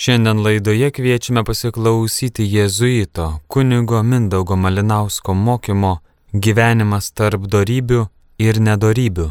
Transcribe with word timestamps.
Šiandien 0.00 0.38
laidoje 0.40 0.86
kviečiame 0.96 1.42
pasiklausyti 1.44 2.46
jėzuito 2.48 3.24
kunigo 3.52 3.98
Mindaugo 4.10 4.56
Malinausko 4.56 5.34
mokymo 5.36 5.90
Gyvenimas 6.46 7.10
tarp 7.12 7.42
darybių 7.54 8.06
ir 8.40 8.60
nedarybių. 8.64 9.26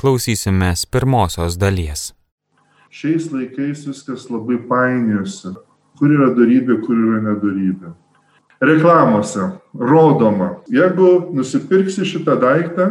Klausysimės 0.00 0.86
pirmosios 0.88 1.58
dalies. 1.60 2.06
Šiais 2.88 3.26
laikais 3.34 3.82
viskas 3.90 4.24
labai 4.32 4.56
painiosi. 4.70 5.52
Kur 6.00 6.16
yra 6.16 6.30
darybė, 6.40 6.78
kur 6.86 6.96
yra 7.02 7.20
nedarybė. 7.26 7.92
Reklamose 8.64 9.50
rodoma, 9.92 10.54
jeigu 10.72 11.10
nusipirksi 11.36 12.08
šitą 12.14 12.38
daiktą, 12.46 12.88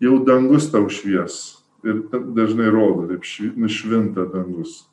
jau 0.00 0.16
dangus 0.24 0.72
tau 0.72 0.88
švies. 0.88 1.58
Ir 1.84 2.06
dažnai 2.40 2.72
rodo, 2.72 3.04
taip 3.12 3.52
nušvinta 3.60 4.30
dangus 4.32 4.86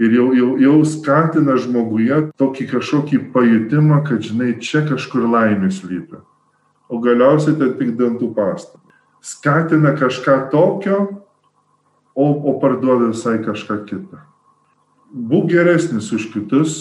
ir 0.00 0.16
jau, 0.16 0.30
jau, 0.34 0.50
jau 0.60 0.76
skatina 0.88 1.58
žmoguje 1.60 2.22
tokį 2.40 2.66
kažkokį 2.72 3.20
pajutimą, 3.34 4.00
kad 4.08 4.24
žinai, 4.24 4.54
čia 4.62 4.82
kažkur 4.88 5.28
laimė 5.28 5.70
slypi. 5.74 6.22
O 6.90 6.98
galiausiai 7.04 7.58
tai 7.60 7.74
tik 7.78 7.94
dantų 7.98 8.32
pasta. 8.34 8.80
Skatina 9.20 9.92
kažką 10.00 10.48
tokio, 10.50 10.98
o, 12.16 12.26
o 12.26 12.56
parduoda 12.62 13.12
visai 13.12 13.38
kažką 13.44 13.82
kitą. 13.86 14.24
Būk 15.10 15.50
geresnis 15.52 16.08
už 16.14 16.30
kitus, 16.32 16.74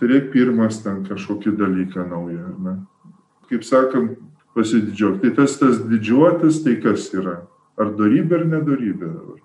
turėk 0.00 0.32
pirmas 0.34 0.82
ten 0.82 1.04
kažkokį 1.06 1.54
dalyką 1.56 2.04
naują. 2.10 2.50
Ne? 2.64 2.78
Kaip 3.46 3.62
sakant, 3.64 4.18
pasididžiuok. 4.56 5.20
Tai 5.22 5.34
tas 5.38 5.58
tas 5.60 5.82
didžiuotis, 5.86 6.62
tai 6.64 6.78
kas 6.82 7.10
yra? 7.14 7.42
Ar 7.76 7.92
darybė 7.96 8.40
ar 8.40 8.46
nedarybė 8.56 9.06
dabar? 9.06 9.42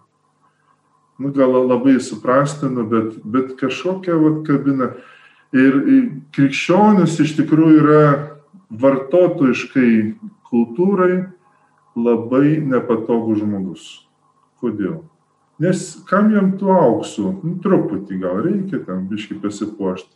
Nu, 1.19 1.31
gal 1.35 1.53
labai 1.67 1.99
suprastinu, 1.99 2.85
bet, 2.89 3.17
bet 3.23 3.55
kažkokia 3.59 4.17
vat, 4.21 4.41
kabina. 4.47 4.91
Ir 5.51 5.75
krikščionis 6.31 7.17
iš 7.19 7.35
tikrųjų 7.41 7.79
yra 7.81 8.03
vartotojiškai 8.71 9.91
kultūrai 10.47 11.25
labai 11.95 12.61
nepatogus 12.63 13.41
žmogus. 13.41 13.89
Kodėl? 14.63 15.01
Nes 15.61 15.83
kam 16.07 16.31
jam 16.33 16.53
tų 16.57 16.71
auksų? 16.73 17.27
Nu, 17.43 17.57
truputį 17.61 18.21
gal 18.23 18.41
reikia 18.45 18.79
tam 18.85 19.05
biškai 19.11 19.41
pasipuošti. 19.43 20.15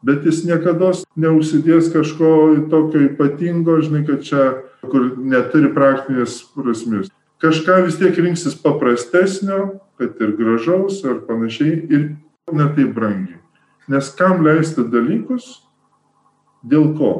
Bet 0.00 0.24
jis 0.24 0.46
niekada 0.48 0.94
neužsidės 1.20 1.92
kažko 1.92 2.32
tokio 2.72 3.04
ypatingo, 3.10 3.76
žinai, 3.84 4.06
kad 4.08 4.24
čia, 4.24 4.44
kur 4.80 5.12
neturi 5.20 5.68
praktinės 5.76 6.40
prasmės 6.56 7.12
kažką 7.40 7.84
vis 7.86 7.98
tiek 8.00 8.16
rinksis 8.18 8.56
paprastesnio, 8.62 9.80
kad 10.00 10.20
ir 10.20 10.36
gražaus 10.36 11.02
ar 11.04 11.22
panašiai 11.28 11.76
ir 11.92 12.06
netaip 12.52 12.94
brangiai. 12.96 13.40
Nes 13.90 14.10
kam 14.16 14.44
leisti 14.44 14.84
dalykus, 14.86 15.60
dėl 16.62 16.92
ko? 16.98 17.12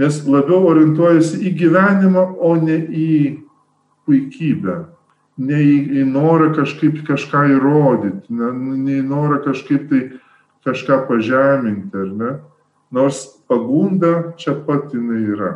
Nes 0.00 0.20
labiau 0.26 0.66
orientuojasi 0.70 1.40
į 1.48 1.54
gyvenimą, 1.58 2.24
o 2.42 2.54
ne 2.58 2.76
į 2.82 3.10
puikybę, 4.06 4.76
ne 5.38 5.60
į, 5.62 5.76
į 6.00 6.04
norą 6.10 6.50
kažkaip 6.56 7.00
kažką 7.06 7.44
įrodyti, 7.56 8.34
ne, 8.34 8.50
ne 8.84 8.98
į 9.00 9.06
norą 9.06 9.40
kažkaip 9.46 9.88
tai 9.90 10.02
kažką 10.66 11.04
pažeminti, 11.08 11.94
ar 11.94 12.10
ne? 12.20 12.32
Nors 12.94 13.24
pagunda 13.48 14.34
čia 14.38 14.54
pat 14.66 14.92
jinai 14.94 15.22
yra. 15.34 15.52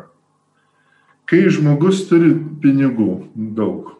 Kai 1.28 1.44
žmogus 1.52 2.06
turi 2.08 2.32
pinigų 2.62 3.28
daug, 3.56 3.97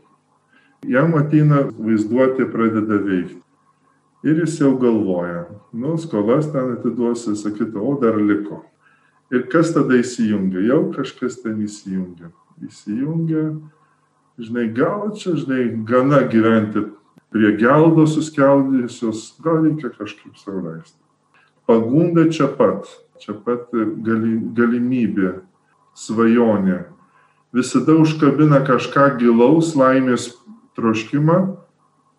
jam 0.87 1.15
ateina 1.19 1.67
vaizduotė 1.75 2.49
pradeda 2.53 3.01
veikti. 3.03 3.43
Ir 4.27 4.41
jis 4.43 4.57
jau 4.59 4.73
galvoja, 4.81 5.45
nu, 5.73 5.95
skolas 5.99 6.49
ten 6.51 6.73
atiduosi, 6.75 7.37
sakytų, 7.39 7.79
o 7.79 7.95
dar 8.03 8.19
liko. 8.19 8.65
Ir 9.31 9.45
kas 9.53 9.71
tada 9.77 9.99
įsijungia? 10.01 10.65
Jau 10.67 10.81
kažkas 10.95 11.39
ten 11.45 11.61
įsijungia. 11.63 12.33
Įsijungia, 12.65 13.45
žinai, 14.43 14.67
gal 14.75 15.13
čia, 15.15 15.37
žinai, 15.39 15.69
gana 15.87 16.25
gyventi 16.27 16.89
prie 17.31 17.53
geldo 17.61 18.09
suskeldėjusios, 18.11 19.37
gal 19.45 19.63
reikia 19.67 19.93
kažkaip 19.95 20.35
sauliaisti. 20.41 20.99
Pagunda 21.69 22.25
čia 22.33 22.49
pat, 22.49 22.89
čia 23.21 23.37
pat 23.45 23.69
gali, 23.71 24.39
galimybė, 24.57 25.37
svajonė. 25.95 26.87
Visada 27.55 27.95
užkabina 28.01 28.63
kažką 28.65 29.13
gilaus 29.21 29.75
laimės 29.77 30.31
troškimą, 30.79 31.39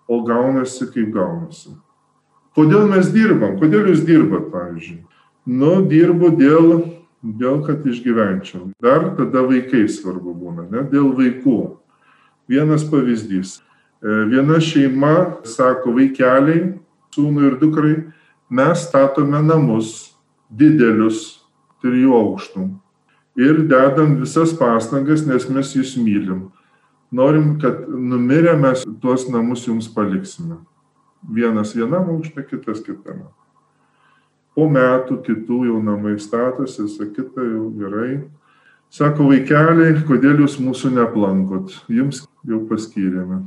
o 0.09 0.23
gaunasi 0.25 0.89
kaip 0.91 1.13
gaunasi. 1.15 1.71
Kodėl 2.57 2.89
mes 2.89 3.11
dirbam? 3.13 3.55
Kodėl 3.61 3.91
jūs 3.91 4.01
dirbat, 4.07 4.49
pavyzdžiui? 4.51 5.03
Nu, 5.49 5.79
dirbu 5.87 6.33
dėl, 6.35 6.71
dėl 7.23 7.61
kad 7.65 7.85
išgyvenčiau. 7.87 8.71
Dar 8.83 9.11
tada 9.17 9.45
vaikai 9.45 9.85
svarbu 9.87 10.33
būna, 10.35 10.65
ne? 10.71 10.83
Dėl 10.91 11.13
vaikų. 11.15 11.59
Vienas 12.49 12.83
pavyzdys. 12.89 13.59
E, 14.01 14.17
viena 14.31 14.59
šeima 14.63 15.13
sako 15.47 15.93
vaikeliai, 15.95 16.73
sūnui 17.15 17.47
ir 17.51 17.57
dukrai, 17.61 17.95
mes 18.49 18.85
statome 18.89 19.39
namus 19.45 20.15
didelius, 20.49 21.45
trijų 21.85 22.17
aukštų. 22.17 22.65
Ir 23.39 23.61
dedam 23.69 24.17
visas 24.19 24.51
pastangas, 24.57 25.23
nes 25.29 25.45
mes 25.53 25.75
jūs 25.77 25.95
mylim 26.01 26.49
norim, 27.11 27.59
kad 27.61 27.85
numirę 27.89 28.55
mes 28.57 28.85
tuos 29.01 29.27
namus 29.29 29.67
jums 29.67 29.89
paliksime. 29.93 30.61
Vienas 31.29 31.75
vienam 31.75 32.09
aukšte, 32.15 32.45
kitas 32.47 32.81
kitame. 32.85 33.27
Po 34.55 34.67
metų 34.71 35.19
kitų 35.25 35.63
jau 35.67 35.79
namai 35.83 36.15
statosi, 36.19 36.87
sakyta 36.91 37.43
jau 37.43 37.69
gerai. 37.79 38.23
Sako 38.89 39.29
vaikeliai, 39.29 39.99
kodėl 40.07 40.41
jūs 40.43 40.57
mūsų 40.63 40.95
neaplankot? 40.95 41.75
Jums 41.91 42.23
jau 42.47 42.63
paskyrėme 42.69 43.43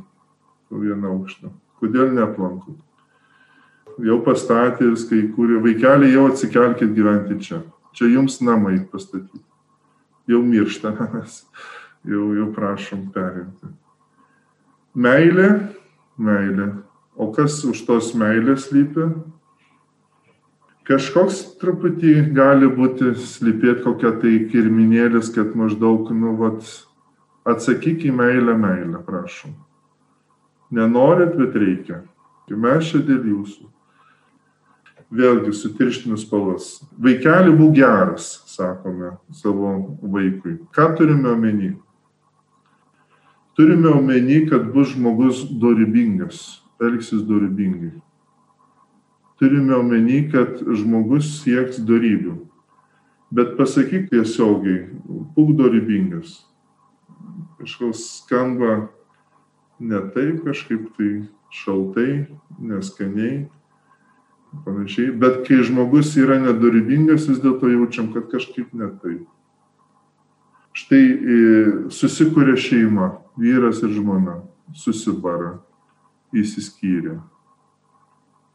vieną 0.70 1.16
aukštą. 1.16 1.50
Kodėl 1.82 2.12
neaplankot? 2.16 2.78
Jau 4.02 4.20
pastatys, 4.24 5.04
kai 5.08 5.26
kurie 5.34 5.58
vaikeliai 5.60 6.14
jau 6.14 6.28
atsikelkit 6.30 6.94
gyventi 6.96 7.40
čia. 7.44 7.60
Čia 7.92 8.08
jums 8.08 8.38
namai 8.40 8.78
pastatyti. 8.92 9.42
Jau 10.30 10.40
miršta 10.46 10.94
mes 11.12 11.42
jau, 12.08 12.32
jau 12.36 12.48
prašom 12.54 13.08
perimti. 13.14 13.70
Meilė, 14.94 15.48
meilė. 16.18 16.68
O 17.16 17.28
kas 17.32 17.60
už 17.68 17.84
tos 17.88 18.12
meilės 18.18 18.70
lypi? 18.72 19.10
Kažkoks 20.88 21.42
truputį 21.60 22.14
gali 22.34 22.66
būti 22.66 23.12
slypėti 23.14 23.84
kokia 23.84 24.16
tai 24.22 24.32
kirminėlis, 24.50 25.30
kad 25.34 25.52
maždaug, 25.54 26.10
nu, 26.10 26.34
vat, 26.40 26.66
atsakyk 27.46 28.08
į 28.08 28.14
meilę, 28.18 28.56
meilę, 28.58 29.02
prašom. 29.06 29.54
Nenorit, 30.74 31.36
bet 31.38 31.54
reikia. 31.54 32.00
Ir 32.50 32.58
mes 32.58 32.88
čia 32.90 32.98
dėl 33.06 33.22
jūsų. 33.30 33.68
Vėlgi 35.12 35.52
sutirštinus 35.54 36.24
spalvas. 36.24 36.68
Vaikeli 36.98 37.52
būk 37.54 37.76
geras, 37.76 38.32
sakome 38.48 39.12
savo 39.36 39.74
vaikui. 40.00 40.56
Ką 40.74 40.88
turime 40.96 41.34
omeny? 41.36 41.74
Turime 43.56 43.88
omeny, 43.88 44.46
kad 44.48 44.72
bus 44.72 44.94
žmogus 44.94 45.44
dorybingas, 45.60 46.62
elgsis 46.80 47.20
dorybingai. 47.28 47.92
Turime 49.38 49.76
omeny, 49.76 50.30
kad 50.32 50.62
žmogus 50.72 51.28
sieks 51.42 51.82
darybių. 51.84 52.38
Bet 53.32 53.54
pasakyk 53.58 54.10
tiesiogiai, 54.12 54.86
būk 55.36 55.52
dorybingas. 55.56 56.42
Kažkas 57.60 58.04
skamba 58.22 58.88
ne 59.80 60.00
taip, 60.14 60.42
kažkaip 60.46 60.88
tai 60.96 61.10
šaltai, 61.52 62.26
neskaniai, 62.60 63.46
panašiai. 64.64 65.12
Bet 65.12 65.42
kai 65.46 65.60
žmogus 65.64 66.14
yra 66.20 66.38
nedorybingas, 66.40 67.28
vis 67.28 67.40
dėlto 67.44 67.68
jaučiam, 67.72 68.12
kad 68.16 68.30
kažkaip 68.32 68.72
ne 68.76 68.88
taip. 69.02 69.26
Štai 70.72 71.02
e, 71.04 71.40
susikūrė 71.92 72.56
šeima, 72.56 73.10
vyras 73.38 73.82
ir 73.82 73.94
žmona, 73.96 74.40
susibara, 74.74 75.56
įsiskyrė, 76.32 77.18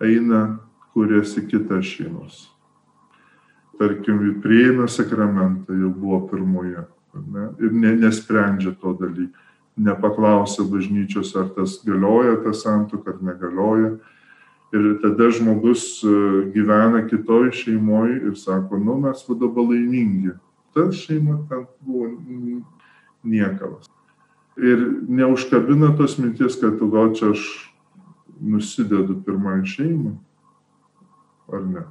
eina, 0.03 0.59
kuriasi 0.93 1.45
kitas 1.49 1.85
šeimos. 1.85 2.47
Tarkim, 3.77 4.21
prieina 4.41 4.87
sakramentą, 4.89 5.75
jau 5.77 5.91
buvo 5.93 6.23
pirmoje, 6.31 6.87
ne? 7.13 7.49
ir 7.61 7.73
ne, 7.73 7.93
nesprendžia 8.01 8.73
to 8.81 8.95
dalyko, 8.97 9.45
nepaklausia 9.77 10.65
bažnyčios, 10.65 11.35
ar 11.37 11.51
tas 11.53 11.77
galioja, 11.85 12.39
tas 12.41 12.63
santuoka, 12.65 13.13
ar 13.13 13.21
negalioja. 13.21 13.91
Ir 14.73 14.87
tada 14.99 15.29
žmogus 15.31 16.01
e, 16.03 16.09
gyvena 16.51 17.05
kitoj 17.07 17.53
šeimoje 17.55 18.17
ir 18.31 18.33
sako, 18.35 18.81
nu 18.81 18.97
mes 19.05 19.21
dabar 19.29 19.69
laimingi, 19.69 20.33
ta 20.75 20.89
šeima 20.91 21.37
ten 21.47 21.63
buvo 21.85 22.09
niekalas. 23.23 23.87
Ir 24.57 24.79
neužkabina 25.09 25.91
tos 25.97 26.17
minties, 26.17 26.55
kad 26.57 26.79
tu 26.79 26.89
gal 26.89 27.11
čia 27.13 27.31
aš 27.35 27.43
nusidedu 28.41 29.19
pirmąjį 29.25 29.69
šeimą. 29.73 30.15
ar 31.53 31.61
ne? 31.63 31.83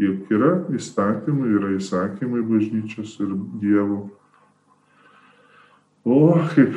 Juk 0.00 0.30
yra 0.32 0.50
įstatymai, 0.74 1.48
yra 1.58 1.70
įsakymai 1.76 2.42
bažnyčios 2.46 3.16
ir 3.20 3.32
Dievo. 3.60 4.10
O, 6.04 6.36
kaip 6.54 6.76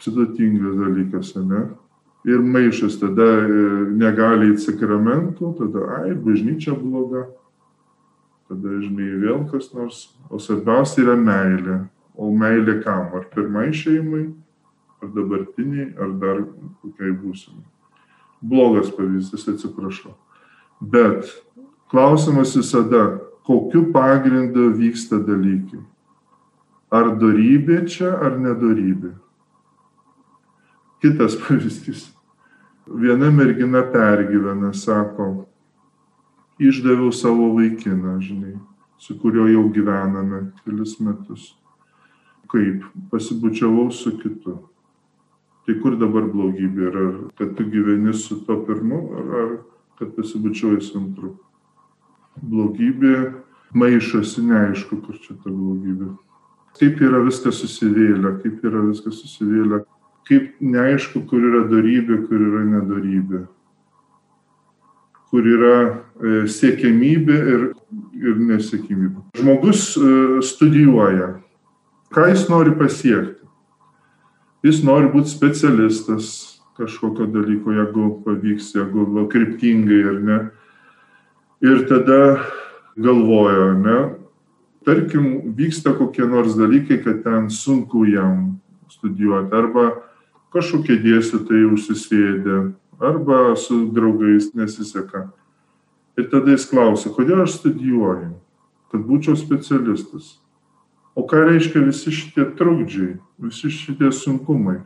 sudėtingas 0.00 0.76
dalykas, 0.80 1.34
ne? 1.40 1.66
Ir 2.26 2.42
maišas 2.42 2.96
tada 2.98 3.26
e, 3.46 3.58
negali 3.94 4.50
į 4.54 4.58
sakramentų, 4.58 5.52
tada, 5.60 5.84
ai, 6.00 6.14
bažnyčia 6.18 6.74
bloga. 6.74 7.26
Tada, 8.50 8.78
žinai, 8.82 9.12
vėl 9.22 9.44
kas 9.50 9.70
nors. 9.74 10.00
O 10.30 10.40
svarbiausia 10.42 11.04
yra 11.04 11.14
meilė. 11.18 11.78
O 12.16 12.30
meilė 12.32 12.80
kam? 12.84 13.10
Ar 13.16 13.26
pirmai 13.32 13.68
šeimai, 13.76 14.26
ar 15.02 15.10
dabartiniai, 15.12 15.90
ar 16.00 16.14
dar 16.20 16.42
kokiai 16.82 17.12
būsimai. 17.16 17.64
Blogas 18.40 18.88
pavyzdys, 18.94 19.46
atsiprašau. 19.52 20.14
Bet 20.80 21.28
klausimas 21.90 22.54
visada, 22.56 23.20
kokiu 23.46 23.90
pagrindu 23.92 24.70
vyksta 24.76 25.20
dalykai. 25.22 25.82
Ar 26.92 27.14
darybė 27.20 27.82
čia, 27.90 28.12
ar 28.22 28.38
nedarybė. 28.40 29.12
Kitas 31.02 31.36
pavyzdys. 31.42 32.08
Viena 32.86 33.32
mergina 33.34 33.82
pergyvena, 33.90 34.70
sako, 34.70 35.46
išdaviau 36.62 37.10
savo 37.12 37.50
vaikiną, 37.56 38.20
žinai, 38.22 38.54
su 38.98 39.16
kuriuo 39.18 39.48
jau 39.50 39.64
gyvename 39.74 40.44
kelis 40.62 40.94
metus. 41.02 41.48
Kaip 42.52 42.84
pasibučiavau 43.10 43.90
su 43.92 44.14
kitu. 44.20 44.58
Tai 45.66 45.74
kur 45.82 45.96
dabar 45.98 46.28
blogybė 46.30 46.86
yra? 46.90 47.06
Kad 47.38 47.56
tu 47.58 47.66
gyveni 47.70 48.14
su 48.14 48.38
to 48.46 48.60
pirmu, 48.68 49.00
ar, 49.18 49.32
ar 49.40 49.50
kad 49.98 50.14
pasibučiuoji 50.14 50.84
su 50.86 51.00
antru? 51.00 51.32
Blogybė 52.38 53.16
maišosi, 53.74 54.44
neaišku, 54.46 55.00
kur 55.02 55.18
čia 55.18 55.34
ta 55.42 55.50
blogybė. 55.50 56.12
Kaip 56.76 57.00
yra 57.02 57.24
viskas 57.24 57.58
susivėlę, 57.64 58.36
kaip 58.44 58.64
yra 58.68 58.84
viskas 58.86 59.18
susivėlę 59.24 59.82
kaip 60.26 60.56
neaišku, 60.60 61.22
kur 61.30 61.44
yra 61.44 61.64
darybė, 61.70 62.22
kur 62.26 62.42
yra 62.42 62.64
nedarybė. 62.66 63.44
Kur 65.30 65.46
yra 65.50 65.76
e, 65.86 66.34
siekiamybė 66.50 67.36
ir, 67.54 67.64
ir 68.22 68.38
nesiekimybė. 68.50 69.26
Žmogus 69.38 69.88
e, 69.98 70.12
studijuoja. 70.46 71.34
Ką 72.14 72.28
jis 72.30 72.46
nori 72.48 72.74
pasiekti? 72.78 73.42
Jis 74.66 74.82
nori 74.86 75.08
būti 75.12 75.30
specialistas 75.30 76.28
kažkokio 76.76 77.26
dalyko, 77.32 77.72
jeigu 77.72 78.10
pavyks, 78.24 78.74
jeigu 78.76 79.26
kryptingai 79.32 80.02
ar 80.10 80.20
ne. 80.28 80.38
Ir 81.64 81.86
tada 81.88 82.20
galvoja, 83.00 83.72
ne, 83.80 83.98
tarkim, 84.84 85.54
vyksta 85.56 85.94
kokie 85.96 86.26
nors 86.28 86.56
dalykai, 86.56 87.00
kad 87.04 87.22
ten 87.24 87.48
sunku 87.50 88.04
jam 88.10 88.60
studijuoti 88.92 89.56
arba 89.56 89.86
kažkokie 90.54 90.98
dėstytojai 91.02 91.66
užsisėdė 91.74 92.58
arba 93.02 93.56
su 93.60 93.82
draugais 93.92 94.52
nesiseka. 94.56 95.26
Ir 96.16 96.30
tada 96.32 96.54
jis 96.54 96.68
klausia, 96.70 97.12
kodėl 97.12 97.42
aš 97.44 97.58
studijuoju, 97.58 98.30
kad 98.92 99.02
būčiau 99.04 99.36
specialistas. 99.36 100.36
O 101.16 101.24
ką 101.24 101.46
reiškia 101.48 101.80
visi 101.86 102.12
šitie 102.12 102.44
trukdžiai, 102.58 103.14
visi 103.40 103.70
šitie 103.72 104.10
sunkumai? 104.12 104.82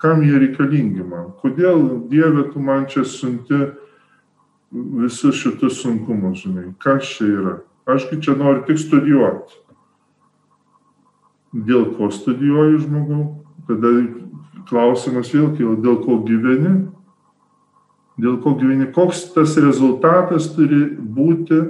Kam 0.00 0.22
jie 0.24 0.38
reikalingi 0.40 1.04
man? 1.04 1.34
Kodėl 1.42 2.06
Dieve 2.08 2.46
tu 2.48 2.62
man 2.64 2.86
čia 2.88 3.04
siunti 3.04 3.58
visus 4.72 5.36
šitus 5.36 5.82
sunkumus, 5.82 6.46
žinai? 6.46 6.70
Kas 6.80 7.04
čia 7.12 7.28
yra? 7.28 7.58
Ašgi 7.90 8.22
čia 8.24 8.38
noriu 8.40 8.64
tik 8.64 8.80
studijuoti. 8.80 9.58
Dėl 11.68 11.90
ko 11.98 12.08
studijuoju 12.14 12.80
žmogau? 12.86 13.22
Tada 13.68 13.92
klausimas 14.70 15.34
vėl 15.34 15.50
kyla, 15.58 15.76
dėl 15.82 16.00
ko 16.06 16.22
gyveni, 16.24 16.72
dėl 18.22 18.40
ko 18.40 18.54
gyveni, 18.56 18.88
koks 18.94 19.26
tas 19.34 19.58
rezultatas 19.60 20.48
turi 20.54 20.86
būti 20.96 21.60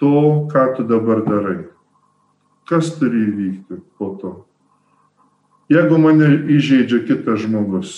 to, 0.00 0.16
ką 0.50 0.66
tu 0.74 0.90
dabar 0.90 1.22
darai. 1.28 1.58
Kas 2.66 2.90
turi 2.98 3.22
įvykti 3.28 3.80
po 3.98 4.10
to. 4.20 4.32
Jeigu 5.70 5.98
mane 5.98 6.28
įžeidžia 6.56 7.02
kitas 7.06 7.42
žmogus 7.42 7.92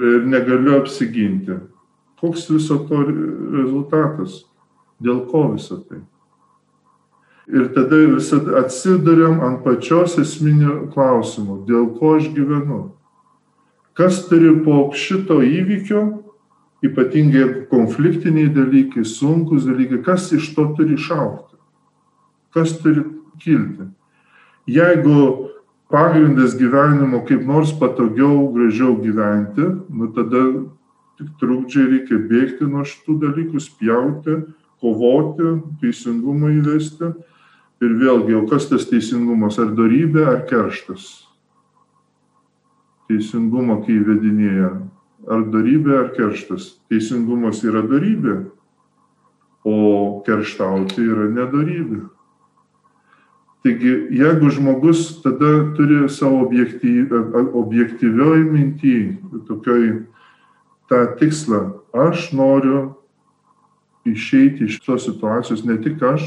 ir 0.00 0.24
negaliu 0.28 0.78
apsiginti, 0.78 1.58
koks 2.20 2.46
viso 2.52 2.78
to 2.88 3.02
rezultatas, 3.08 4.44
dėl 5.00 5.24
ko 5.28 5.50
viso 5.54 5.80
tai. 5.84 6.00
Ir 7.50 7.72
tada 7.74 7.98
visada 8.12 8.60
atsiduriam 8.60 9.40
ant 9.44 9.64
pačios 9.64 10.16
esminio 10.20 10.86
klausimo, 10.94 11.62
dėl 11.68 11.90
ko 11.98 12.16
aš 12.20 12.28
gyvenu 12.36 12.82
kas 14.00 14.22
turi 14.28 14.52
po 14.64 14.90
šito 14.96 15.42
įvykio, 15.44 16.02
ypatingai 16.86 17.66
konfliktiniai 17.68 18.48
dalykai, 18.54 19.04
sunkus 19.04 19.66
dalykai, 19.68 20.00
kas 20.04 20.30
iš 20.32 20.54
to 20.56 20.70
turi 20.78 20.96
išaukti, 20.96 21.58
kas 22.56 22.78
turi 22.80 23.04
kilti. 23.42 23.88
Jeigu 24.70 25.48
pagrindas 25.90 26.54
gyvenimo 26.58 27.24
kaip 27.28 27.46
nors 27.46 27.72
patogiau, 27.80 28.50
gražiau 28.54 28.94
gyventi, 29.02 29.66
nu 29.88 30.10
tada 30.14 30.44
tik 31.18 31.32
trukdžiai 31.40 31.88
reikia 31.96 32.20
bėgti 32.30 32.68
nuo 32.68 32.84
šitų 32.86 33.16
dalykų, 33.24 33.60
spjauti, 33.60 34.36
kovoti, 34.80 35.56
teisingumą 35.82 36.54
įvesti. 36.60 37.10
Ir 37.80 37.96
vėlgi, 37.96 38.36
o 38.36 38.44
kas 38.48 38.68
tas 38.68 38.84
teisingumas, 38.88 39.56
ar 39.60 39.72
darybė, 39.72 40.26
ar 40.28 40.40
kerštas? 40.48 41.08
teisingumą, 43.10 43.80
kai 43.84 43.98
įvedinėja. 43.98 44.70
Ar 45.30 45.44
darybė, 45.52 45.96
ar 45.98 46.08
kerštas. 46.16 46.76
Teisingumas 46.90 47.62
yra 47.66 47.82
darybė, 47.86 48.36
o 49.66 49.76
kerštauti 50.26 51.04
yra 51.04 51.28
nedarybė. 51.34 52.04
Taigi, 53.60 53.90
jeigu 54.16 54.50
žmogus 54.50 55.20
tada 55.22 55.50
turi 55.76 56.08
savo 56.08 56.40
objektyv, 56.46 57.12
objektyvioj 57.52 58.44
minty, 58.48 59.18
tokioj 59.48 60.06
tą 60.88 61.00
tikslą, 61.20 61.60
aš 61.92 62.30
noriu 62.32 62.94
išeiti 64.08 64.64
iš 64.64 64.78
tos 64.80 65.04
situacijos, 65.04 65.66
ne 65.68 65.76
tik 65.76 66.00
aš, 66.02 66.24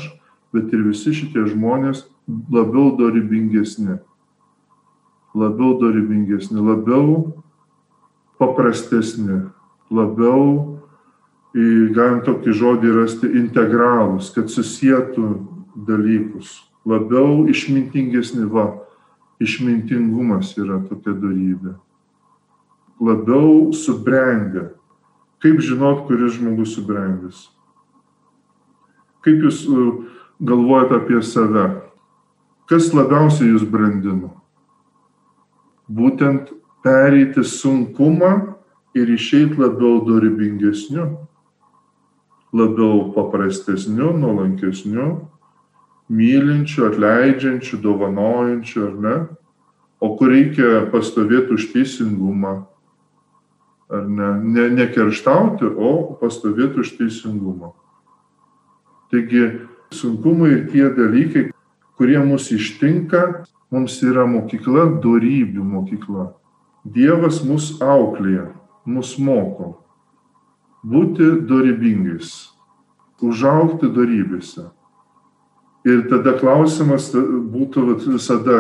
bet 0.54 0.70
ir 0.74 0.86
visi 0.86 1.14
šitie 1.18 1.48
žmonės 1.50 2.06
labiau 2.54 2.94
dorybingesni. 3.00 3.98
Labiau 5.34 5.74
dorybingesni, 5.82 6.62
labiau 6.62 7.34
paprastesni, 8.38 9.40
labiau, 9.90 10.78
galim 11.98 12.22
tokį 12.26 12.54
žodį 12.62 12.94
rasti, 13.00 13.32
integralus, 13.42 14.30
kad 14.34 14.54
susijėtų 14.54 15.26
dalykus, 15.90 16.60
labiau 16.86 17.46
išmintingesni, 17.52 18.46
va, 18.52 18.68
išmintingumas 19.44 20.54
yra 20.60 20.82
tokia 20.90 21.16
darybė. 21.18 21.78
Labiau 23.04 23.74
subrendę. 23.76 24.70
Kaip 25.44 25.60
žinot, 25.60 26.06
kuris 26.08 26.38
žmogus 26.38 26.76
subrendęs? 26.78 27.50
Kaip 29.24 29.44
jūs 29.44 29.66
galvojate 30.40 31.02
apie 31.02 31.20
save? 31.24 31.66
Kas 32.70 32.94
labiausiai 32.96 33.52
jūs 33.52 33.68
brandino? 33.68 34.32
būtent 35.88 36.52
pereiti 36.84 37.44
sunkumą 37.44 38.56
ir 38.96 39.10
išeiti 39.10 39.60
labiau 39.60 40.04
dorybingesniu, 40.08 41.08
labiau 42.54 43.12
paprastesniu, 43.16 44.14
nuolankesniu, 44.18 45.28
mylinčiu, 46.14 46.88
atleidžiančiu, 46.92 47.80
dovanojančiu, 47.82 48.86
ar 48.88 49.00
ne? 49.06 49.16
O 50.04 50.14
kur 50.20 50.34
reikia 50.34 50.86
pastovėti 50.92 51.56
už 51.56 51.70
teisingumą, 51.74 52.54
ar 53.90 54.08
ne? 54.08 54.30
Ne, 54.44 54.68
ne 54.78 54.88
kerštauti, 54.92 55.66
o 55.66 56.18
pastovėti 56.22 56.84
už 56.84 56.96
teisingumą. 57.00 57.74
Taigi 59.14 59.44
sunkumai 59.94 60.52
ir 60.52 60.64
tie 60.72 60.90
dalykai, 60.94 61.46
kurie 61.98 62.20
mus 62.26 62.50
ištinka, 62.52 63.46
mums 63.74 64.00
yra 64.06 64.26
mokykla, 64.30 64.90
darybių 65.04 65.64
mokykla. 65.64 66.32
Dievas 66.84 67.40
mus 67.48 67.78
auklėja, 67.82 68.50
mus 68.86 69.16
moko 69.18 69.78
būti 70.84 71.30
darybingais, 71.48 72.52
užaukti 73.24 73.88
darybėse. 73.96 74.68
Ir 75.84 76.06
tada 76.08 76.38
klausimas 76.40 77.10
būtų 77.14 77.86
visada, 78.06 78.60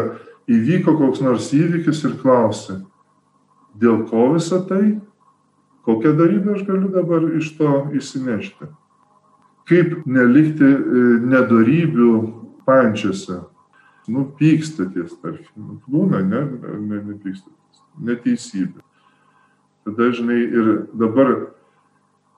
įvyko 0.51 0.97
koks 0.99 1.21
nors 1.23 1.51
įvykis 1.55 2.03
ir 2.09 2.17
klausi, 2.19 2.81
dėl 3.79 4.03
ko 4.09 4.33
visą 4.33 4.59
tai, 4.67 4.97
kokią 5.87 6.11
darybę 6.19 6.57
aš 6.57 6.65
galiu 6.67 6.91
dabar 6.91 7.29
iš 7.39 7.53
to 7.57 7.71
įsinešti. 7.95 8.67
Kaip 9.69 10.03
nelikti 10.03 10.67
e, 10.67 11.03
nedarybių 11.23 12.11
pančiose. 12.67 13.39
Nu, 14.11 14.25
pykstatės, 14.35 15.15
tarkim. 15.23 15.77
Būna, 15.87 16.19
ne, 16.27 16.41
ne, 16.59 16.99
nepykstatės. 17.07 17.83
Neteisybė. 18.03 18.83
Tada, 19.87 20.09
žinai, 20.15 20.41
ir 20.43 20.71
dabar 20.99 21.31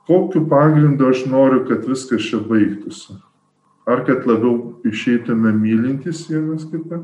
kokiu 0.06 0.46
pagrindu 0.50 1.10
aš 1.10 1.26
noriu, 1.30 1.64
kad 1.66 1.86
viskas 1.90 2.26
čia 2.30 2.42
baigtųsi. 2.46 3.18
Ar 3.86 4.02
kad 4.06 4.26
labiau 4.26 4.82
išeitume 4.88 5.52
mylintis 5.54 6.24
vienas 6.30 6.66
kitą, 6.66 7.04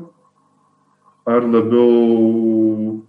ar 1.26 1.46
labiau 1.46 3.02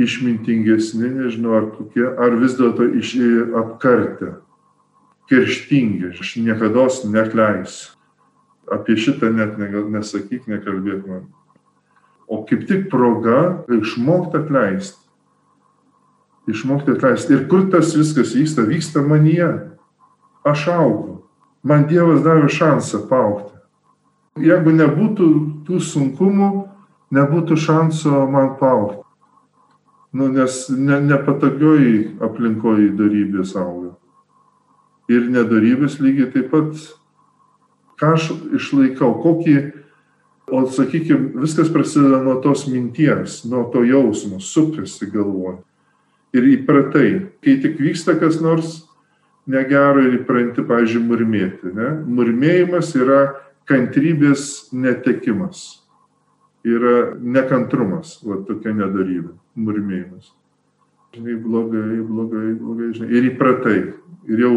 išmintingesni, 0.00 1.10
nežinau, 1.18 1.56
ar 1.58 1.66
kokie, 1.74 2.06
ar 2.08 2.38
vis 2.40 2.56
dėlto 2.56 2.88
apkartę, 3.60 4.38
kerštingi, 5.28 6.14
aš 6.16 6.36
niekada 6.40 6.88
nekleisiu. 7.12 7.92
Apie 8.70 8.94
šitą 8.94 9.32
net 9.34 9.58
nesakyk, 9.58 10.46
nekalbėk 10.46 11.06
man. 11.06 11.24
O 12.30 12.44
kaip 12.46 12.68
tik 12.68 12.86
proga 12.90 13.64
išmokti 13.66 14.38
atleisti. 14.38 15.00
Išmokti 16.46 16.94
atleisti. 16.94 17.34
Ir 17.34 17.48
kur 17.50 17.66
tas 17.72 17.90
viskas 17.98 18.30
vyksta? 18.36 18.62
Vyksta 18.68 19.02
manyje. 19.02 19.50
Aš 20.46 20.68
augu. 20.70 21.19
Man 21.62 21.84
Dievas 21.90 22.22
davė 22.24 22.48
šansą 22.48 23.02
paaukti. 23.10 23.52
Jeigu 24.40 24.72
nebūtų 24.72 25.26
tų 25.66 25.80
sunkumų, 25.84 26.48
nebūtų 27.12 27.58
šanso 27.60 28.24
man 28.32 28.54
paaukti. 28.60 29.04
Nu, 30.16 30.30
nes 30.32 30.64
ne, 30.72 30.96
nepatogioj 31.04 32.16
aplinkoje 32.24 32.88
darybės 32.98 33.52
auga. 33.60 33.92
Ir 35.10 35.28
nedarybės 35.30 36.00
lygiai 36.02 36.30
taip 36.32 36.48
pat, 36.50 36.72
ką 38.00 38.14
aš 38.16 38.30
išlaikau, 38.56 39.12
kokį, 39.22 39.56
o 40.50 40.64
sakykime, 40.66 41.36
viskas 41.44 41.70
prasideda 41.70 42.22
nuo 42.24 42.40
tos 42.42 42.64
minties, 42.70 43.42
nuo 43.46 43.68
to 43.70 43.84
jausmo, 43.86 44.40
sukasi 44.42 45.10
galvoje. 45.12 45.60
Ir 46.34 46.46
įpratai, 46.56 47.08
kai 47.42 47.58
tik 47.62 47.78
vyksta 47.82 48.16
kas 48.18 48.40
nors 48.42 48.80
negero 49.48 50.02
ir 50.04 50.20
įpranti, 50.20 50.64
pažiūrėjau, 50.66 51.06
murmėti. 51.08 51.74
Ne? 51.76 51.92
Murmėjimas 52.18 52.92
yra 52.98 53.20
kantrybės 53.70 54.70
netekimas 54.72 55.80
yra 56.64 57.14
nekantrumas, 57.20 58.18
va 58.24 58.40
tokia 58.44 58.74
nedarybė, 58.76 59.32
murmėjimas. 59.56 60.32
Žinai, 61.16 61.36
blogai, 61.42 62.00
blogai, 62.06 62.52
blogai, 62.58 62.90
žinai. 62.94 63.10
Ir 63.16 63.28
įpratai. 63.32 63.78
Ir 64.30 64.42
jau 64.44 64.52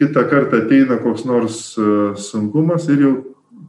kitą 0.00 0.24
kartą 0.30 0.62
ateina 0.64 0.96
koks 1.02 1.26
nors 1.28 1.58
uh, 1.78 2.14
sunkumas 2.16 2.88
ir 2.88 3.04
jau 3.04 3.14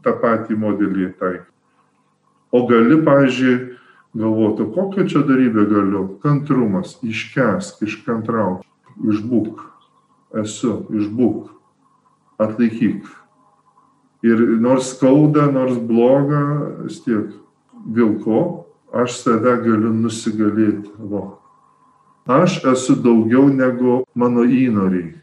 tą 0.06 0.14
patį 0.22 0.56
modelį 0.62 1.10
taik. 1.20 1.44
O 2.52 2.64
gali, 2.70 3.00
pažiūrėjau, 3.04 3.78
galvoti, 4.22 4.68
kokią 4.76 5.08
čia 5.08 5.26
darybę 5.28 5.66
galiu. 5.72 6.06
Kantrumas, 6.24 6.98
iškesk, 7.04 7.82
iškantrauk, 7.88 8.64
išbūk. 9.08 9.71
Esu, 10.38 10.86
išbūk. 10.96 11.50
Atlaikyk. 12.42 13.06
Ir 14.24 14.42
nors 14.62 14.94
skauda, 14.94 15.48
nors 15.52 15.78
bloga, 15.78 16.42
vis 16.86 17.02
tiek 17.04 17.32
dėl 17.82 18.18
ko 18.22 18.42
aš 18.94 19.18
save 19.24 19.56
galiu 19.64 19.92
nusigalėti. 19.96 20.92
Va. 21.12 21.24
Aš 22.30 22.62
esu 22.70 22.96
daugiau 23.02 23.50
negu 23.50 24.02
mano 24.16 24.46
įnoriai. 24.46 25.16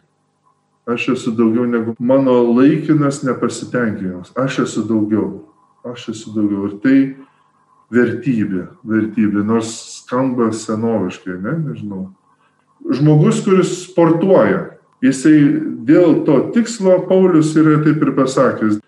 Aš 0.88 1.10
esu 1.14 1.32
daugiau 1.36 1.66
negu 1.68 1.94
mano 2.00 2.40
laikinas 2.56 3.20
nepasitenkinimas. 3.26 4.32
Aš 4.36 4.64
esu 4.64 4.84
daugiau. 4.88 5.44
Aš 5.86 6.08
esu 6.14 6.32
daugiau. 6.34 6.70
Ir 6.70 6.78
tai 6.82 6.98
vertybė. 7.92 8.66
Vertybė. 8.88 9.44
Nors 9.46 9.74
skamba 10.00 10.50
senoviškai, 10.56 11.38
ne? 11.44 11.54
Nežinau. 11.68 12.08
Žmogus, 12.88 13.42
kuris 13.44 13.72
sportuoja, 13.84 14.77
jisai 15.04 15.38
dėl 15.88 16.22
to 16.26 16.40
tikslo, 16.54 16.98
Paulius 17.08 17.54
yra 17.58 17.78
taip 17.84 18.02
ir 18.02 18.12
pasakęs, 18.16 18.78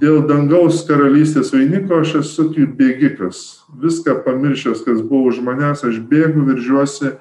dėl 0.00 0.24
dangaus 0.28 0.82
karalystės 0.88 1.52
vainiko 1.54 2.00
aš 2.02 2.18
esu 2.22 2.48
kaip 2.54 2.76
bėgikas. 2.78 3.64
Viską 3.80 4.20
pamiršęs, 4.26 4.84
kas 4.86 5.02
buvo 5.02 5.30
už 5.32 5.42
manęs, 5.44 5.84
aš 5.86 6.00
bėgu, 6.10 6.46
viržiuosi 6.50 7.14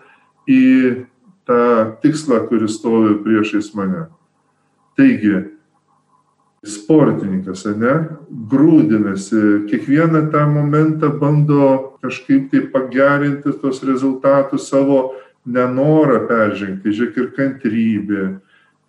į 0.50 0.64
tą 1.48 1.64
tikslą, 2.04 2.46
kuris 2.48 2.78
stovi 2.80 3.18
priešais 3.24 3.74
mane. 3.76 4.08
Taigi, 4.98 5.42
sportininkas, 6.64 7.66
ne, 7.76 7.96
grūdinasi, 8.52 9.66
kiekvieną 9.68 10.30
tą 10.32 10.46
momentą 10.48 11.10
bando 11.20 11.98
kažkaip 12.04 12.50
tai 12.52 12.64
pagerinti 12.72 13.52
tos 13.60 13.84
rezultatus 13.84 14.70
savo 14.72 15.14
nenorą 15.46 16.24
peržengti, 16.30 16.94
žiūrėk 16.94 17.20
ir 17.20 17.30
kantrybė, 17.38 18.24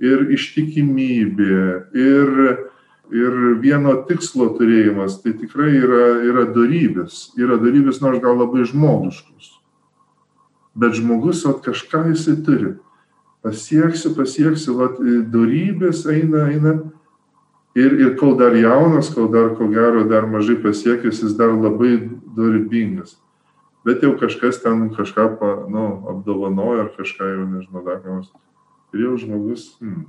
ir 0.05 0.25
ištikimybė, 0.37 1.65
ir 1.99 2.33
ir 3.13 3.35
vieno 3.61 3.95
tikslo 4.09 4.49
turėjimas, 4.59 5.21
tai 5.23 5.35
tikrai 5.37 5.75
yra, 5.77 6.05
yra 6.25 6.47
darybės. 6.55 7.35
Yra 7.39 7.59
darybės 7.61 8.01
nors 8.03 8.23
gal 8.23 8.39
labai 8.41 8.65
žmogiškus. 8.69 9.53
Bet 10.75 10.97
žmogus 10.99 11.45
vat, 11.47 11.61
kažką 11.67 12.09
jisai 12.11 12.39
turi. 12.47 12.73
Pasieksiu, 13.45 14.15
pasieksiu, 14.17 14.79
vat, 14.81 14.99
darybės 15.31 16.05
eina, 16.11 16.49
eina. 16.51 16.79
Ir, 17.75 17.97
ir 17.99 18.15
kol 18.19 18.37
dar 18.39 18.55
jaunas, 18.55 19.11
kol 19.11 19.29
dar 19.33 19.53
ko 19.59 19.67
gero 19.71 20.05
dar 20.09 20.29
mažai 20.31 20.57
pasiekęs, 20.63 21.25
jis 21.27 21.35
dar 21.39 21.53
labai 21.53 21.97
dorybingas. 22.37 23.17
Bet 23.85 24.03
jau 24.03 24.15
kažkas 24.17 24.63
ten 24.63 24.89
kažką 24.97 25.27
pa, 25.41 25.51
nu, 25.69 25.85
apdovanoja 26.09 26.87
ar 26.87 26.93
kažką 26.97 27.27
jau 27.29 27.49
nežinau, 27.51 27.83
dar 27.85 28.01
ką 28.01 28.17
nors. 28.17 28.31
Ir 28.95 29.05
jau 29.05 29.17
žmogus, 29.21 29.75
hmm, 29.83 30.07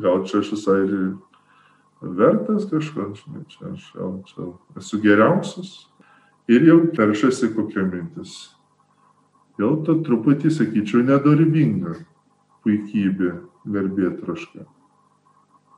gal 0.00 0.24
čia 0.24 0.40
aš 0.40 0.54
visai 0.54 0.78
ir 0.86 0.94
vertas 2.00 2.64
kažko, 2.70 3.10
žinai, 3.18 3.44
čia 3.52 3.74
aš 3.74 3.90
jau 3.94 4.12
čia 4.30 4.48
esu 4.80 5.00
geriausias. 5.02 5.74
Ir 6.48 6.64
jau 6.66 6.80
peršasi 6.96 7.52
kokia 7.54 7.84
mintis. 7.84 8.54
Jau 9.60 9.74
to 9.84 9.98
truputį, 10.00 10.48
sakyčiau, 10.48 11.04
nedorybinga 11.04 11.98
puikybė, 12.64 13.34
garbė 13.68 14.14
troška. 14.20 14.64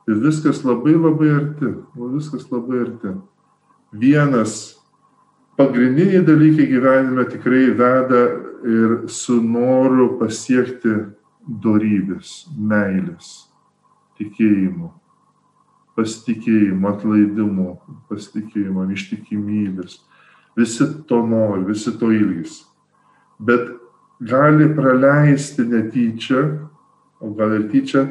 Ir 0.07 0.19
viskas 0.23 0.63
labai 0.67 0.95
labai 0.95 1.29
arti, 1.31 1.73
viskas 1.95 2.47
labai 2.51 2.81
arti. 2.87 3.13
Vienas 3.91 4.82
pagrindiniai 5.59 6.23
dalykai 6.25 6.67
gyvenime 6.71 7.27
tikrai 7.29 7.67
veda 7.77 8.23
ir 8.63 8.97
su 9.11 9.39
noru 9.43 10.13
pasiekti 10.19 10.97
dorybės, 11.43 12.43
meilės, 12.57 13.31
tikėjimo 14.19 14.93
pasitikėjimo, 15.97 16.89
atlaidimo, 16.89 17.69
pasitikėjimo, 18.09 18.87
ištikimybės. 18.95 19.99
Visi 20.57 20.87
to 21.09 21.21
nori, 21.25 21.63
visi 21.69 21.93
to 21.99 22.11
ilgis. 22.13 22.61
Bet 23.41 23.69
gali 24.21 24.69
praleisti 24.73 25.65
netyčia, 25.69 26.43
o 27.21 27.33
gal 27.37 27.57
ir 27.59 27.67
tyčia, 27.71 28.05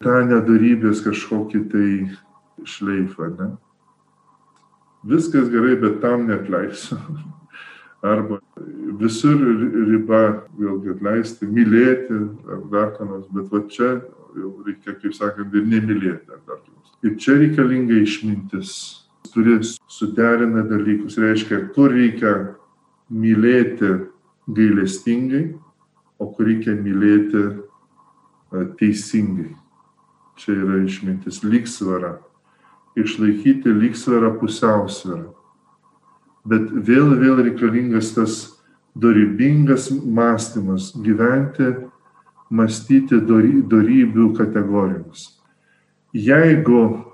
tą 0.00 0.20
nedarybės 0.28 1.02
kažkokį 1.04 1.62
tai 1.72 1.88
šleifą. 2.68 3.30
Ne? 3.36 3.50
Viskas 5.04 5.48
gerai, 5.48 5.76
bet 5.80 6.00
tam 6.02 6.26
netleisiu. 6.28 6.98
Arba 8.04 8.38
visur 9.00 9.36
riba 9.36 10.20
vėlgi 10.56 10.94
atleisti, 10.94 11.48
mylėti 11.48 12.16
ar 12.48 12.62
dar 12.72 12.94
ką 12.96 13.08
nors, 13.08 13.26
bet 13.32 13.50
va 13.52 13.60
čia 13.68 13.90
jau 14.36 14.52
reikia, 14.64 14.94
kaip 15.00 15.16
sakant, 15.16 15.52
ir 15.52 15.66
nemylėti 15.68 16.32
ar 16.32 16.40
dar 16.46 16.60
ką 16.60 16.72
nors. 16.72 16.94
Ir 17.04 17.16
čia 17.20 17.36
reikalinga 17.40 17.98
išmintis. 18.00 18.72
Turi 19.34 19.58
suderina 19.88 20.64
dalykus. 20.68 21.18
Reiškia, 21.20 21.66
kur 21.74 21.92
reikia 21.92 22.32
mylėti 23.12 23.92
gailestingai, 24.48 25.44
o 26.20 26.28
kur 26.32 26.48
reikia 26.48 26.74
mylėti 26.76 27.44
teisingai. 28.80 29.52
Čia 30.40 30.56
yra 30.56 30.80
išmintis 30.86 31.44
lygsvara. 31.44 32.16
Išlaikyti 32.98 33.70
lygsvarą 33.70 34.34
pusiausvyrą. 34.40 35.28
Bet 36.50 36.70
vėl 36.72 37.12
vėl 37.20 37.44
reikalingas 37.44 38.14
tas 38.16 38.38
dorybingas 38.98 39.90
mąstymas, 39.92 40.90
gyventi, 40.98 41.74
mąstyti 42.50 43.20
dorybių 43.22 44.32
kategorijomis 44.38 45.28
jeigu 46.12 47.04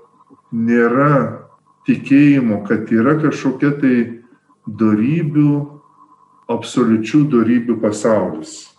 nėra 0.51 1.43
tikėjimo, 1.87 2.63
kad 2.67 2.89
yra 2.91 3.17
kažkokia 3.21 3.71
tai 3.81 3.95
darybių, 4.67 5.53
absoliučių 6.51 7.23
darybių 7.31 7.77
pasaulis. 7.83 8.73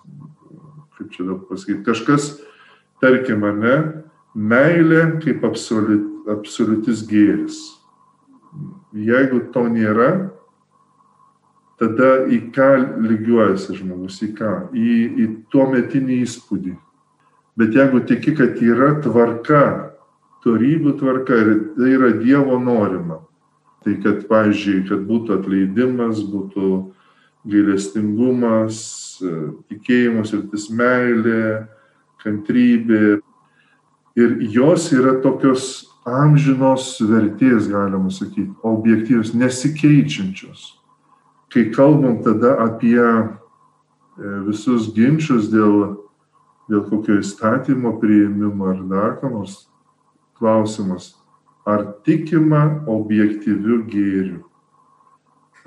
Kaip 0.99 1.12
čia 1.14 1.28
daug 1.28 1.47
pasakyti, 1.49 1.85
kažkas, 1.87 2.31
tarkim, 3.02 3.45
ar 3.47 3.57
ne, 3.57 3.76
meilė 4.35 5.21
kaip 5.23 5.45
absoliut, 5.47 6.08
absoliutis 6.28 7.04
gėris. 7.08 7.61
Jeigu 8.97 9.40
to 9.52 9.66
nėra, 9.70 10.11
tada 11.78 12.26
į 12.26 12.40
ką 12.54 12.70
lygiuojasi 13.04 13.78
žmogus, 13.78 14.18
į 14.25 14.32
ką? 14.38 14.52
Į, 14.75 14.94
į 15.23 15.26
tuo 15.52 15.68
metinį 15.73 16.23
įspūdį. 16.25 16.75
Bet 17.58 17.75
jeigu 17.75 18.02
tiki, 18.06 18.35
kad 18.38 18.58
yra 18.62 18.94
tvarka, 19.02 19.62
torybių 20.44 20.94
tvarka 21.00 21.38
ir 21.42 21.50
tai 21.76 21.90
yra 21.97 22.12
Dievo 22.18 22.58
norima, 22.62 23.18
tai 23.82 23.97
kad, 24.02 24.25
pavyzdžiui, 24.30 24.85
kad 24.90 25.02
būtų 25.08 25.40
atleidimas, 25.40 26.23
būtų 26.23 26.70
gailestingumas, 27.49 28.78
tikėjimas 29.70 30.35
ir 30.35 30.47
tas 30.52 30.68
meilė, 30.70 31.66
kantrybė. 32.23 33.18
Ir 34.18 34.35
jos 34.50 34.88
yra 34.94 35.16
tokios 35.23 35.88
amžinos 36.23 36.91
vertės, 37.05 37.69
galima 37.71 38.11
sakyti, 38.12 38.50
objektyvios, 38.67 39.35
nesikeičiančios. 39.35 40.75
Kai 41.53 41.69
kalbam 41.73 42.21
tada 42.25 42.57
apie 42.65 43.00
e, 43.00 43.25
visus 44.49 44.91
ginčius 44.95 45.49
dėl, 45.53 45.97
dėl 46.69 46.85
kokio 46.91 47.19
įstatymo 47.23 47.97
priėmimo 48.03 48.69
ar 48.73 48.83
dar 48.91 49.17
ką 49.21 49.33
nors, 49.33 49.67
klausimas, 50.38 51.15
ar 51.67 51.85
tikima 52.07 52.85
objektyviu 52.88 53.83
gėriu, 53.88 54.43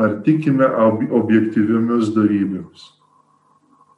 ar 0.02 0.22
tikime 0.26 0.66
objektyviomis 1.12 2.14
darybėmis. 2.16 2.90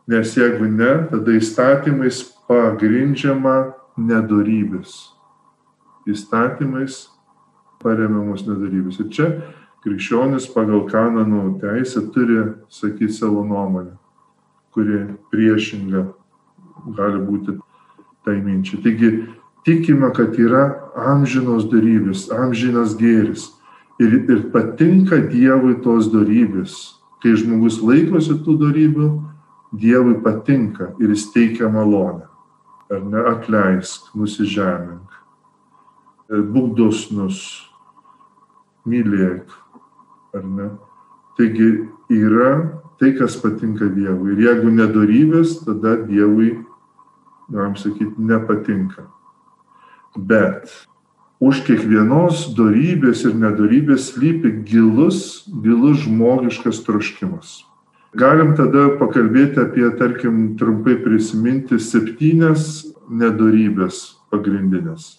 Nes 0.08 0.36
jeigu 0.36 0.68
ne, 0.68 0.92
tada 1.08 1.38
įstatymais 1.38 2.26
pagrindžiama 2.50 3.74
nedorybės. 3.96 5.13
Įstatymais 6.10 7.08
paremiamos 7.84 8.46
nedorybės. 8.48 9.00
Ir 9.04 9.12
čia 9.14 9.28
krikščionis 9.84 10.48
pagal 10.56 10.86
kanonų 10.90 11.60
teisę 11.62 12.06
turi 12.16 12.40
sakyti 12.72 13.14
savo 13.14 13.44
nuomonę, 13.48 13.96
kuri 14.76 15.06
priešinga 15.32 16.06
gali 16.98 17.22
būti 17.24 17.58
tai 18.24 18.40
minčiai. 18.44 18.82
Taigi 18.84 19.12
tikime, 19.68 20.12
kad 20.16 20.38
yra 20.40 20.66
amžinos 21.12 21.68
darybės, 21.72 22.30
amžinas 22.32 22.96
gėris. 23.00 23.52
Ir, 24.02 24.16
ir 24.26 24.48
patinka 24.52 25.20
Dievui 25.30 25.78
tos 25.84 26.10
darybės. 26.12 26.98
Kai 27.22 27.36
žmogus 27.40 27.78
laikosi 27.84 28.40
tų 28.44 28.58
darybių, 28.60 29.10
Dievui 29.80 30.18
patinka 30.24 30.92
ir 31.00 31.14
jis 31.14 31.30
teikia 31.34 31.70
malonę. 31.72 32.28
Ar 32.92 33.04
ne 33.10 33.22
atleisk, 33.32 34.10
nusižemink, 34.18 35.13
būk 36.30 36.74
dosnus, 36.78 37.40
mylėk. 38.86 39.50
Ar 40.34 40.46
ne? 40.46 40.70
Taigi 41.38 41.70
yra 42.14 42.54
tai, 43.00 43.14
kas 43.18 43.36
patinka 43.42 43.90
Dievui. 43.94 44.34
Ir 44.34 44.46
jeigu 44.48 44.72
nedarybės, 44.74 45.60
tada 45.66 45.98
Dievui, 46.08 46.56
galim 47.52 47.76
sakyti, 47.78 48.16
nepatinka. 48.18 49.08
Bet 50.16 50.72
už 51.44 51.64
kiekvienos 51.68 52.50
darybės 52.58 53.26
ir 53.28 53.36
nedarybės 53.38 54.14
lypi 54.18 54.54
gilus, 54.70 55.44
gilus 55.64 56.06
žmogiškas 56.06 56.84
troškimas 56.86 57.62
Galim 58.14 58.52
tada 58.54 58.92
pakalbėti 59.00 59.58
apie, 59.58 59.88
tarkim, 59.98 60.54
trumpai 60.60 61.00
prisiminti 61.02 61.80
septynias 61.82 62.84
nedorybės 63.10 64.04
pagrindinės. 64.30 65.16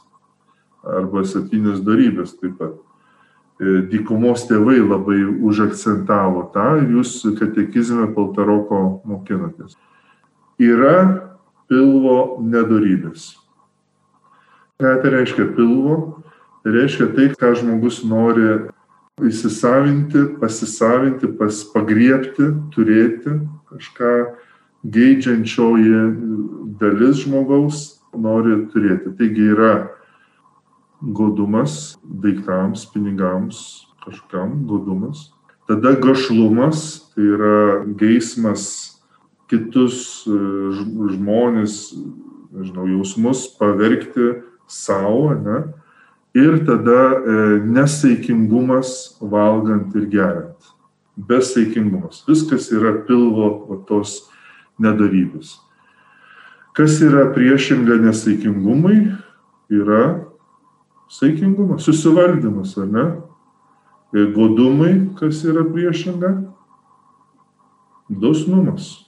Arba 0.84 1.24
septynias 1.24 1.80
darybės 1.84 2.34
taip 2.40 2.58
pat. 2.60 2.74
E, 3.60 3.84
dykumos 3.90 4.44
tėvai 4.49 4.80
labai 4.82 5.20
užakcentavo 5.25 6.49
tą 6.54 6.66
ir 6.82 6.97
jūs 6.99 7.16
katekizme 7.38 8.10
Paltaroko 8.16 8.80
mokinatės. 9.08 9.78
Yra 10.60 10.97
pilvo 11.70 12.42
nedorybės. 12.42 13.32
Ką 14.82 14.97
tai 15.02 15.14
reiškia 15.14 15.49
pilvo? 15.54 15.99
Tai 16.64 16.73
reiškia 16.75 17.10
tai, 17.14 17.28
ką 17.36 17.52
žmogus 17.60 18.02
nori 18.08 18.64
įsisavinti, 19.23 20.25
pasisavinti, 20.40 21.30
pas, 21.38 21.60
pagriepti, 21.70 22.49
turėti 22.75 23.36
kažką 23.70 24.14
geidžiančioji 24.84 26.00
dalis 26.80 27.23
žmogaus 27.23 27.84
nori 28.16 28.64
turėti. 28.73 29.14
Taigi 29.18 29.50
yra 29.54 29.75
godumas 31.00 31.97
daiktams, 32.04 32.87
pinigams, 32.93 33.87
kažkam 34.04 34.67
godumas. 34.69 35.30
Tada 35.69 35.95
gašlumas, 35.97 37.11
tai 37.15 37.25
yra 37.25 37.85
geismas 37.97 38.67
kitus 39.49 40.26
e, 40.28 40.37
žmonės, 41.15 41.95
nežinau, 42.52 42.85
jausmus 42.93 43.47
pavergti 43.59 44.35
savo, 44.69 45.33
ne? 45.39 45.63
ir 46.35 46.59
tada 46.67 47.00
e, 47.15 47.35
nesaikingumas 47.65 49.17
valgant 49.21 49.95
ir 49.97 50.09
geriant. 50.11 50.73
Besaikingumas. 51.17 52.25
Viskas 52.28 52.73
yra 52.75 52.97
pilvo 53.07 53.50
va, 53.69 53.78
tos 53.87 54.25
nedarybės. 54.83 55.61
Kas 56.75 56.99
yra 57.07 57.28
priešinga 57.30 58.00
nesaikingumui? 58.02 59.15
Yra 59.71 60.26
saikingumas, 61.14 61.86
susivaldymas, 61.86 62.76
ar 62.78 62.90
ne? 62.90 63.06
Ir 64.14 64.30
godumui, 64.34 64.92
kas 65.18 65.42
yra 65.46 65.64
priešinga? 65.66 66.34
Dosnumas 68.08 69.04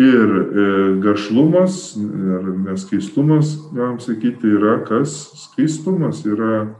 ir 0.00 0.28
e, 0.30 1.00
gašlumas 1.00 1.96
ar 2.36 2.44
neskaistumas, 2.64 3.58
galim 3.72 4.00
sakyti, 4.00 4.48
yra 4.56 4.78
kas? 4.84 5.12
Skaistumas 5.36 6.24
yra 6.24 6.70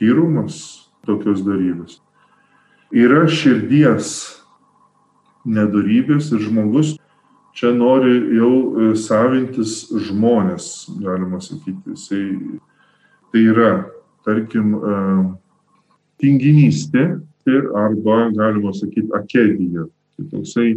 tyrumas 0.00 0.88
tokios 1.04 1.44
darybės. 1.44 1.98
Yra 2.94 3.26
širdies 3.28 4.14
nedarybės 5.44 6.30
ir 6.32 6.40
žmogus 6.46 6.94
čia 7.54 7.74
nori 7.76 8.16
jau 8.38 8.52
e, 8.54 8.94
savintis 8.96 9.82
žmonės, 10.08 10.86
galima 11.04 11.42
sakyti. 11.44 11.92
Jisai, 11.92 12.24
tai 13.34 13.42
yra, 13.50 13.70
tarkim, 14.22 14.76
e, 14.78 14.98
tinginystė 16.22 17.02
arba, 17.74 18.30
galima 18.30 18.70
sakyti, 18.72 19.10
akedija. 19.18 19.88
Tai 20.14 20.26
toksai 20.30 20.68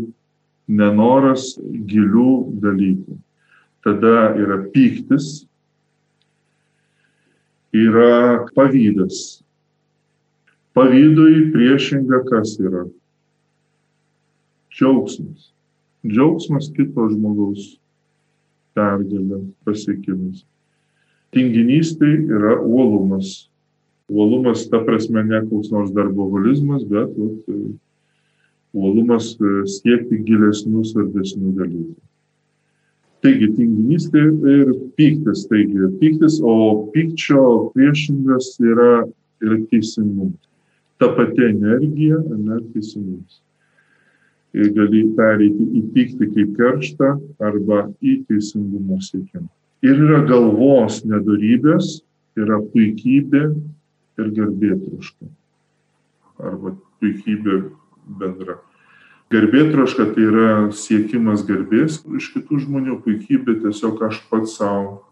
nenoras 0.67 1.51
gilių 1.61 2.31
dalykų. 2.63 3.19
Tada 3.85 4.33
yra 4.41 4.57
pyktis, 4.73 5.45
yra 7.77 8.49
pavydas. 8.57 9.43
Pavydui 10.73 11.51
priešinga 11.53 12.23
kas 12.25 12.57
yra? 12.57 12.87
Džiaugsmas. 14.73 15.51
Džiaugsmas 16.09 16.73
kito 16.73 17.05
žmogaus 17.13 17.75
pergalė, 18.73 19.45
pasiekimas. 19.65 20.41
Tinginystė 21.37 22.15
yra 22.33 22.55
uolumas. 22.65 23.45
Uolumas 24.09 24.63
ta 24.71 24.79
prasme 24.81 25.21
ne 25.27 25.43
koks 25.45 25.69
nors 25.69 25.91
darboholizmas, 25.93 26.85
bet 26.89 27.11
vat, 27.13 27.51
uolumas 28.73 29.33
e, 29.37 29.51
siekti 29.69 30.21
gilesnių, 30.25 30.81
svarbesnių 30.87 31.51
dalykų. 31.59 31.97
Taigi, 33.25 33.49
tinginystė 33.57 34.23
ir 34.53 34.71
pyktis. 34.99 35.43
Taigi, 35.49 35.89
pyktis, 36.01 36.37
o 36.41 36.87
pykčio 36.93 37.43
priešingas 37.75 38.53
yra, 38.61 38.91
yra 39.43 39.59
teisingumas. 39.71 40.39
Ta 40.97 41.11
pati 41.17 41.49
energija, 41.51 42.21
ne 42.33 42.61
teisingumas. 42.73 43.41
Ir 44.57 44.71
gali 44.73 45.03
pereiti 45.17 45.69
į 45.81 45.83
pyktį 45.93 46.31
kaip 46.33 46.57
kerštą 46.57 47.11
arba 47.45 47.83
į 48.01 48.21
teisingumo 48.29 48.97
siekimą. 49.05 49.49
Ir 49.85 49.99
yra 50.01 50.23
galvos 50.25 51.03
nedarybės, 51.05 51.99
yra 52.37 52.57
puikybė 52.73 53.43
ir 54.17 54.31
garbė 54.33 54.71
troška. 54.81 55.29
Arba 56.41 56.73
puikybė 57.01 57.59
bendra. 58.17 58.57
Garbė 59.33 59.67
troška 59.73 60.07
tai 60.15 60.23
yra 60.29 60.49
siekimas 60.73 61.43
garbės 61.45 61.99
iš 62.17 62.31
kitų 62.33 62.61
žmonių, 62.63 63.01
puikybė 63.05 63.59
tiesiog 63.65 64.01
aš 64.07 64.21
pats 64.31 64.57
savo 64.57 65.03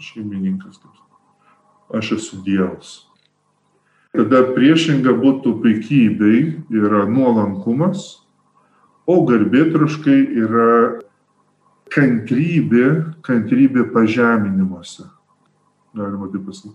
šeimininkas. 0.00 0.78
Aš 1.94 2.14
esu 2.16 2.40
Dievas. 2.46 3.02
Tada 4.14 4.44
priešinga 4.54 5.10
būtų 5.18 5.56
puikybei 5.60 6.44
yra 6.70 7.02
nuolankumas, 7.10 8.22
o 9.10 9.20
garbė 9.26 9.66
troškai 9.74 10.20
yra 10.38 10.68
kantrybė, 11.94 13.14
kantrybė 13.22 13.86
pažeminimuose. 13.94 15.06
galima 15.94 16.26
taip 16.32 16.46
pasakyti. 16.48 16.74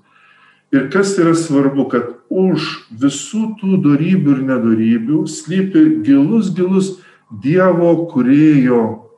Ir 0.72 0.90
kas 0.94 1.16
yra 1.18 1.34
svarbu, 1.36 1.88
kad 1.90 2.10
už 2.30 2.66
visų 3.02 3.56
tų 3.60 3.80
darybių 3.84 4.36
ir 4.38 4.42
nedarybių 4.48 5.24
slypi 5.28 5.86
gilus, 6.06 6.54
gilus 6.54 6.98
Dievo 7.30 8.08
kurėjo 8.10 9.10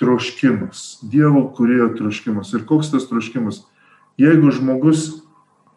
troškimas. 0.00 0.98
Dievo 1.06 1.44
kurėjo 1.54 1.92
troškimas. 1.98 2.50
Ir 2.56 2.64
koks 2.66 2.90
tas 2.90 3.06
troškimas? 3.06 3.60
Jeigu 4.18 4.50
žmogus 4.50 5.22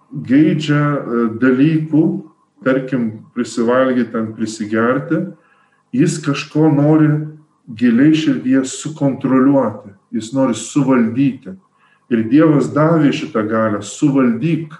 geidžia 0.10 0.80
e, 0.80 1.26
dalykų, 1.42 2.04
tarkim, 2.66 3.06
prisivalgyti, 3.36 4.10
ten 4.16 4.32
prisigerti, 4.38 5.20
jis 5.94 6.18
kažko 6.26 6.72
nori 6.74 7.12
giliai 7.68 8.14
širdyje 8.16 8.66
sukontroliuoti, 8.66 9.94
jis 10.12 10.34
nori 10.34 10.56
suvaldyti. 10.58 11.56
Ir 12.12 12.26
Dievas 12.30 12.68
davė 12.74 13.14
šitą 13.16 13.46
galę- 13.50 13.80
suvaldyk, 13.98 14.74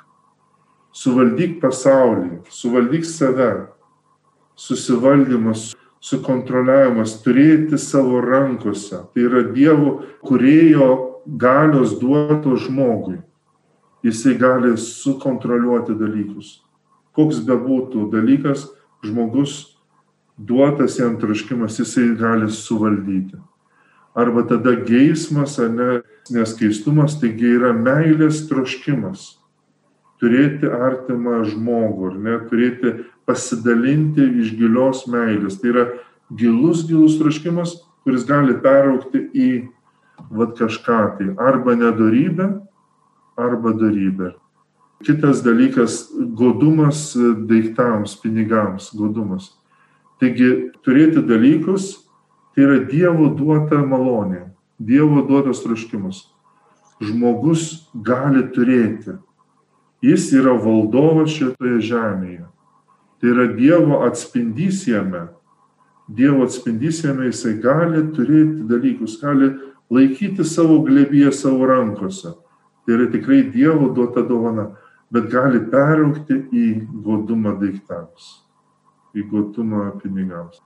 suvaldyk 0.94 1.62
pasaulį, 1.62 2.44
suvaldyk 2.50 3.06
save, 3.06 3.68
susivaldymas, 4.56 5.74
sukontroliavimas, 6.02 7.24
turėti 7.24 7.80
savo 7.80 8.22
rankose. 8.22 9.08
Tai 9.14 9.22
yra 9.22 9.44
Dievo 9.54 10.04
kurėjo 10.24 11.22
galios 11.26 12.00
duoto 12.00 12.58
žmogui. 12.58 13.22
Jisai 14.04 14.38
gali 14.38 14.76
sukontroliuoti 14.78 15.96
dalykus. 15.96 16.60
Koks 17.16 17.40
bebūtų 17.40 18.12
dalykas, 18.12 18.68
žmogus 19.04 19.73
duotas 20.38 21.00
jam 21.00 21.20
troškimas, 21.20 21.80
jisai 21.80 22.16
gali 22.18 22.50
suvaldyti. 22.52 23.38
Arba 24.14 24.44
tada 24.48 24.76
geismas, 24.86 25.58
ne, 25.58 26.02
neskaistumas, 26.34 27.18
taigi 27.22 27.56
yra 27.58 27.74
meilės 27.74 28.44
troškimas. 28.50 29.40
Turėti 30.22 30.70
artimą 30.70 31.42
žmogų, 31.50 32.12
ar 32.12 32.20
ne, 32.26 32.36
turėti 32.50 32.94
pasidalinti 33.28 34.28
iš 34.44 34.54
gilios 34.60 35.08
meilės. 35.10 35.58
Tai 35.60 35.74
yra 35.74 35.88
gilus, 36.30 36.86
gilus 36.88 37.18
troškimas, 37.20 37.76
kuris 38.06 38.28
gali 38.28 38.56
peraukti 38.62 39.26
į 39.34 39.50
vat 40.34 40.54
kažką 40.60 41.02
tai 41.18 41.34
arba 41.42 41.76
nedarybę, 41.76 42.48
arba 43.38 43.74
darybę. 43.74 44.34
Kitas 45.04 45.42
dalykas- 45.44 46.14
godumas 46.40 47.18
daiktams, 47.50 48.16
pinigams, 48.22 48.94
godumas. 48.96 49.52
Taigi 50.22 50.50
turėti 50.86 51.24
dalykus 51.26 52.04
tai 52.54 52.68
yra 52.68 52.80
Dievo 52.86 53.32
duota 53.34 53.82
malonė, 53.82 54.46
Dievo 54.78 55.24
duotas 55.26 55.64
troškimas. 55.64 56.28
Žmogus 57.04 57.90
gali 58.06 58.44
turėti. 58.54 59.18
Jis 60.04 60.30
yra 60.36 60.54
valdovas 60.60 61.34
šitoje 61.34 61.80
žemėje. 61.90 62.46
Tai 63.20 63.32
yra 63.32 63.48
Dievo 63.56 64.04
atspindys 64.06 64.84
jame. 64.88 65.26
Dievo 66.08 66.44
atspindys 66.46 67.02
jame 67.06 67.32
jisai 67.32 67.56
gali 67.64 68.04
turėti 68.14 68.68
dalykus, 68.70 69.18
gali 69.22 69.50
laikyti 69.94 70.46
savo 70.46 70.82
glėbyje 70.86 71.32
savo 71.34 71.66
rankose. 71.72 72.36
Tai 72.84 72.96
yra 73.00 73.10
tikrai 73.12 73.42
Dievo 73.50 73.90
duota 73.96 74.22
dovana, 74.28 74.70
bet 75.12 75.32
gali 75.32 75.64
peraukti 75.72 76.44
į 76.52 76.68
godumą 77.06 77.58
daiktams 77.62 78.44
įgotumą 79.18 80.00
pinigams. 80.02 80.62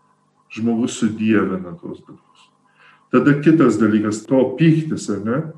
Žmogus 0.54 1.00
sudėvina 1.02 1.76
tuos 1.80 2.00
dalykus. 2.06 2.46
Tada 3.12 3.34
kitas 3.44 3.80
dalykas- 3.80 4.26
to 4.30 4.56
pyktis, 4.60 5.10
ar 5.10 5.24
ne? 5.26 5.54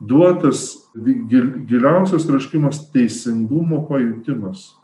Duotas 0.00 0.88
gil, 0.94 1.64
giliausias 1.66 2.26
troškimas- 2.26 2.90
teisingumo 2.94 3.86
pajutimas. 3.88 4.74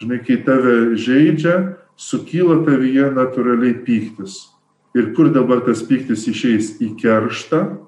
Žinai, 0.00 0.24
kai 0.26 0.36
tave 0.44 0.94
žaidžia, 0.94 1.76
sukyla 1.96 2.64
tavyje 2.64 3.10
natūraliai 3.14 3.84
pyktis. 3.84 4.48
Ir 4.94 5.14
kur 5.14 5.30
dabar 5.30 5.60
tas 5.60 5.82
pyktis 5.82 6.26
išeis 6.30 6.78
į 6.80 6.96
kerštą 6.98 7.78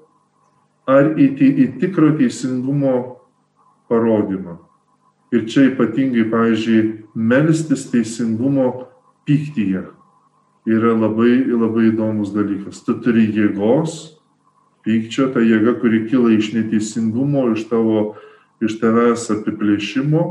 ar 0.86 1.14
į, 1.14 1.38
į 1.38 1.80
tikro 1.80 2.10
teisingumo 2.18 3.20
parodymą. 3.88 4.58
Ir 5.30 5.46
čia 5.46 5.68
ypatingai, 5.70 6.26
pavyzdžiui, 6.30 6.80
melstis 7.14 7.86
teisingumo 7.92 8.66
pyktyje 9.28 9.84
yra 10.66 10.94
labai, 10.96 11.44
labai 11.46 11.90
įdomus 11.92 12.32
dalykas. 12.34 12.82
Tu 12.82 12.96
turi 13.04 13.28
jėgos, 13.30 14.16
pykčio, 14.86 15.28
ta 15.34 15.42
jėga, 15.44 15.76
kuri 15.80 16.04
kyla 16.10 16.34
iš 16.34 16.50
neteisingumo, 16.56 17.46
iš, 17.54 17.68
tavo, 17.70 18.16
iš 18.64 18.80
tavęs 18.82 19.28
apiplėšimo 19.36 20.24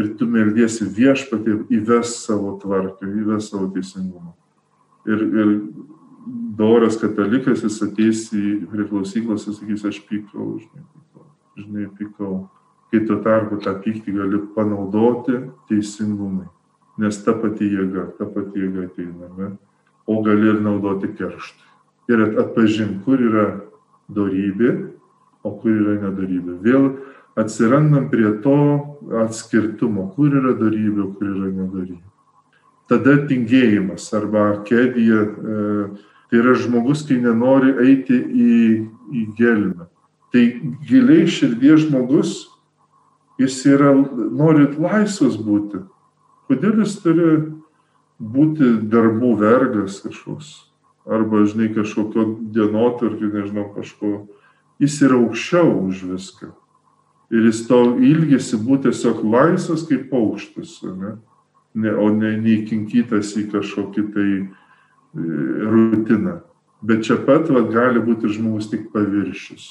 ir 0.00 0.12
tu 0.16 0.28
meldiesi 0.30 0.86
viešpatį 0.88 1.56
įves 1.76 2.14
savo 2.24 2.54
tvarką, 2.62 3.10
įves 3.20 3.50
savo 3.52 3.68
teisingumą. 3.74 4.32
Ir, 5.10 5.20
ir 5.20 5.52
doras 6.56 6.96
katalikas, 7.00 7.64
jis 7.66 7.76
ateis 7.84 8.24
į 8.36 8.62
priklausyklas 8.70 9.48
ir 9.48 9.56
sakys, 9.58 9.84
aš 9.90 10.00
pykau, 10.08 10.54
žinai, 10.62 10.86
pykau, 10.94 11.28
žinai, 11.60 11.86
pykau 11.98 12.34
kai 12.90 13.04
tuo 13.06 13.20
tarpu 13.24 13.60
tą 13.62 13.76
pyktį 13.84 14.16
gali 14.16 14.40
panaudoti 14.54 15.38
teisingumui. 15.70 16.48
Nes 17.00 17.20
ta 17.24 17.32
pati 17.38 17.68
jėga, 17.70 18.10
ta 18.18 18.26
pati 18.28 18.60
jėga 18.60 18.88
ateina, 18.88 19.30
ne? 19.38 19.50
o 20.10 20.20
gali 20.26 20.50
ir 20.50 20.60
naudoti 20.60 21.12
kerštą. 21.14 21.68
Ir 22.10 22.24
atpažinti, 22.42 22.98
kur 23.06 23.22
yra 23.22 23.46
darybė, 24.10 24.72
o 25.46 25.54
kur 25.60 25.70
yra 25.70 25.96
nedarybė. 26.02 26.58
Vėl 26.64 26.88
atsirandam 27.38 28.10
prie 28.10 28.32
to 28.42 28.58
atskirtumo, 29.22 30.10
kur 30.16 30.34
yra 30.34 30.56
darybė, 30.58 31.06
kur 31.14 31.30
yra 31.30 31.52
nedarybė. 31.62 32.06
Tada 32.90 33.20
tingėjimas 33.30 34.08
arba 34.18 34.64
kedija, 34.66 35.22
e, 35.22 35.60
tai 36.26 36.40
yra 36.42 36.56
žmogus, 36.58 37.04
kai 37.06 37.20
nenori 37.22 37.76
eiti 37.86 38.18
į, 38.18 38.54
į 39.14 39.26
gelmę. 39.38 39.86
Tai 40.34 40.42
giliai 40.86 41.30
širdies 41.30 41.86
žmogus 41.86 42.49
jis 43.40 43.56
yra, 43.68 43.92
norit 44.36 44.78
laisvas 44.80 45.38
būti. 45.40 45.82
Kodėl 46.50 46.82
jis 46.82 46.96
turi 47.02 47.30
būti 48.20 48.74
darbų 48.92 49.32
vergas 49.40 50.00
kažkoks? 50.04 50.52
Arba, 51.10 51.44
žinai, 51.48 51.70
kažkokio 51.74 52.26
dienotvarkį, 52.54 53.30
nežinau, 53.32 53.70
kažko. 53.74 54.28
Jis 54.82 54.98
yra 55.06 55.18
aukščiau 55.20 55.72
už 55.88 56.04
viską. 56.12 56.52
Ir 57.30 57.46
jis 57.48 57.64
to 57.68 57.80
ilgisi 58.02 58.58
būti 58.60 58.90
tiesiog 58.90 59.22
laisvas 59.24 59.86
kaip 59.88 60.08
paukštis, 60.10 60.80
ne? 60.84 61.16
Ne, 61.78 61.92
o 61.94 62.08
ne 62.10 62.32
neįkinkytas 62.42 63.36
į 63.38 63.44
kažkokį 63.52 64.02
tai 64.10 64.30
e, 64.34 64.46
rutiną. 65.70 66.40
Bet 66.82 67.04
čia 67.06 67.20
pat 67.22 67.46
vat, 67.54 67.68
gali 67.70 68.02
būti 68.02 68.32
žmogus 68.34 68.66
tik 68.72 68.88
paviršius 68.90 69.68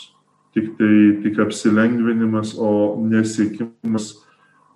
tik 0.53 0.77
tai 0.77 1.19
tik 1.23 1.39
apsilengvinimas, 1.39 2.55
o 2.57 2.97
nesiekimas 3.05 4.12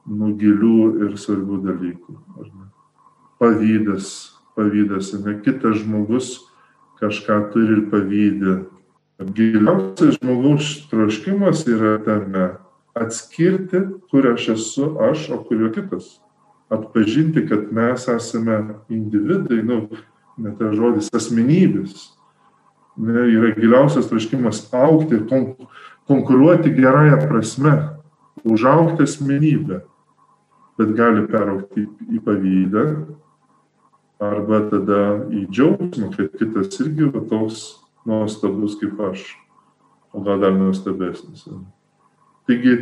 nu 0.06 0.34
gilių 0.38 0.78
ir 1.06 1.18
svarbių 1.20 1.60
dalykų. 1.68 2.18
Pavydas, 3.42 4.10
pavydas, 4.56 5.14
ne 5.24 5.38
kitas 5.44 5.82
žmogus 5.82 6.36
kažką 7.02 7.40
turi 7.54 7.80
ir 7.80 7.86
pavydė. 7.92 8.58
Giliausias 9.36 10.18
žmogaus 10.20 10.74
troškimas 10.92 11.64
yra 11.70 11.98
tame 12.04 12.50
atskirti, 12.98 13.86
kur 14.12 14.28
aš 14.34 14.50
esu 14.58 14.90
aš, 15.10 15.30
o 15.34 15.40
kur 15.46 15.62
yra 15.62 15.72
kitas. 15.76 16.18
Atpažinti, 16.74 17.46
kad 17.48 17.70
mes 17.76 18.08
esame 18.10 18.58
individai, 18.92 19.62
nu, 19.66 19.86
net 20.42 20.58
tas 20.60 20.74
žodis 20.76 21.12
asmenybės 21.14 22.14
ne, 22.98 23.26
yra 23.34 23.54
giliausias 23.58 24.10
troškimas 24.10 24.68
aukti 24.74 25.18
ir 25.18 25.26
kon, 25.30 25.54
konkuruoti 26.08 26.74
gerąją 26.76 27.18
prasme, 27.28 27.74
užaukti 28.44 29.04
asmenybę, 29.04 29.82
bet 30.78 30.96
gali 30.98 31.28
peraukti 31.30 31.88
į 32.12 32.24
pavydą 32.26 32.88
arba 34.24 34.64
tada 34.72 35.04
į 35.32 35.46
džiaugsmą, 35.52 36.12
kad 36.16 36.34
kitas 36.40 36.80
irgi 36.84 37.10
va 37.12 37.24
toks 37.30 37.64
nuostabus 38.08 38.78
kaip 38.80 39.00
aš, 39.12 39.24
o 40.14 40.22
gal 40.24 40.42
dar 40.44 40.54
nuostabesnis. 40.56 41.46
Taigi 42.48 42.78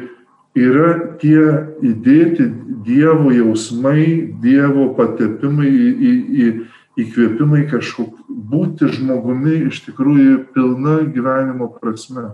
yra 0.57 1.15
tie 1.21 1.41
įdėti 1.85 2.47
Dievo 2.85 3.31
jausmai, 3.33 4.33
Dievo 4.41 4.91
patepimai 4.97 5.69
į, 5.69 5.89
į, 5.91 6.13
į, 6.45 6.49
įkvėpimai 6.99 7.65
kažkok 7.71 8.19
būti 8.27 8.89
žmogumi 8.91 9.67
iš 9.69 9.83
tikrųjų 9.87 10.37
pilna 10.55 10.99
gyvenimo 11.13 11.69
prasme. 11.77 12.33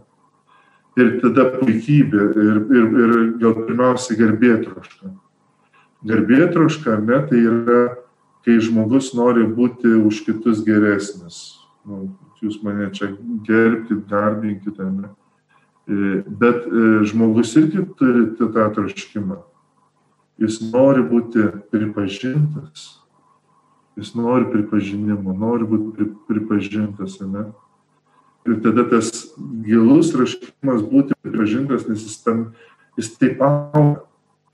Ir 0.98 1.20
tada 1.22 1.46
puikybė 1.60 2.24
ir, 2.41 2.60
ir, 2.74 2.86
ir 3.04 3.15
gal 3.41 3.54
pirmiausia 3.60 4.17
garbėtroška. 4.17 5.12
Garbėtroška, 6.10 6.98
ne, 7.06 7.20
tai 7.30 7.41
yra, 7.43 7.82
kai 8.46 8.58
žmogus 8.63 9.12
nori 9.17 9.46
būti 9.46 9.93
už 10.08 10.24
kitus 10.26 10.63
geresnis. 10.65 11.60
Nu, 11.86 12.08
jūs 12.41 12.58
mane 12.65 12.89
čia 12.98 13.12
gerbkite, 13.46 14.02
garbinkite, 14.10 14.89
ne. 14.89 15.13
E, 15.88 16.22
bet 16.28 16.65
e, 16.65 16.88
žmogus 17.08 17.54
irgi 17.62 17.86
turi 18.00 18.26
tą 18.39 18.65
troškimą. 18.76 19.38
Jis 20.41 20.60
nori 20.74 21.06
būti 21.06 21.46
pripažintas. 21.72 22.89
Jis 23.98 24.14
nori 24.14 24.46
pripažinimo, 24.52 25.34
nori 25.34 25.66
būti 25.66 26.06
pripažintas, 26.30 27.18
ne? 27.22 27.48
Ir 28.48 28.60
tada 28.64 28.86
tas 28.88 29.10
gilus 29.66 30.14
raškimas 30.16 30.84
būti 30.88 31.18
pripažintas, 31.26 31.88
nes 31.90 32.06
jis, 32.06 32.20
tam, 32.24 32.52
jis 33.00 33.10
taip 33.18 33.42
auga. 33.44 34.04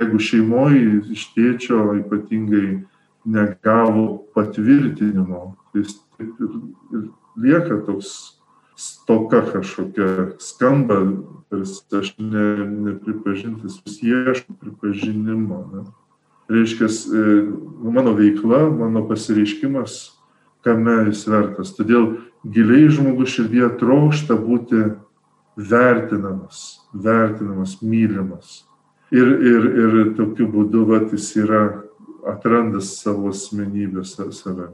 Jeigu 0.02 0.20
šeimoje 0.20 1.02
iš 1.14 1.28
tėčio 1.36 1.84
ypatingai 2.00 2.82
negavo 3.30 4.24
patvirtinimo, 4.36 5.54
jis 5.78 6.00
taip 6.18 6.42
ir, 6.42 6.56
ir 6.96 7.04
lieka 7.40 7.78
toks 7.86 8.40
stoka 8.76 9.44
kažkokia 9.52 10.34
skamba, 10.40 10.98
tarsi 11.50 11.84
aš 12.00 12.14
ne, 12.18 12.48
nepripažintas, 12.88 13.80
vis 13.86 14.00
ieško 14.04 14.58
pripažinimo. 14.60 15.60
Ne? 15.74 15.84
Reiškia, 16.52 16.88
e, 16.88 17.24
mano 17.84 18.14
veikla, 18.18 18.66
mano 18.70 19.06
pasireiškimas, 19.08 20.12
kame 20.64 20.98
jis 21.08 21.24
vertas. 21.28 21.72
Todėl 21.78 22.10
giliai 22.44 22.90
žmogus 22.92 23.36
širdie 23.38 23.68
trokšta 23.80 24.36
būti 24.40 24.84
vertinamas, 25.56 26.84
vertinamas, 26.94 27.80
mylimas. 27.82 28.64
Ir, 29.14 29.28
ir, 29.28 29.66
ir 29.78 29.98
tokiu 30.18 30.48
būdu 30.50 30.88
vat, 30.90 31.12
jis 31.14 31.30
yra 31.44 31.64
atranda 32.28 32.82
savo 32.82 33.30
asmenybę 33.30 34.04
save. 34.06 34.70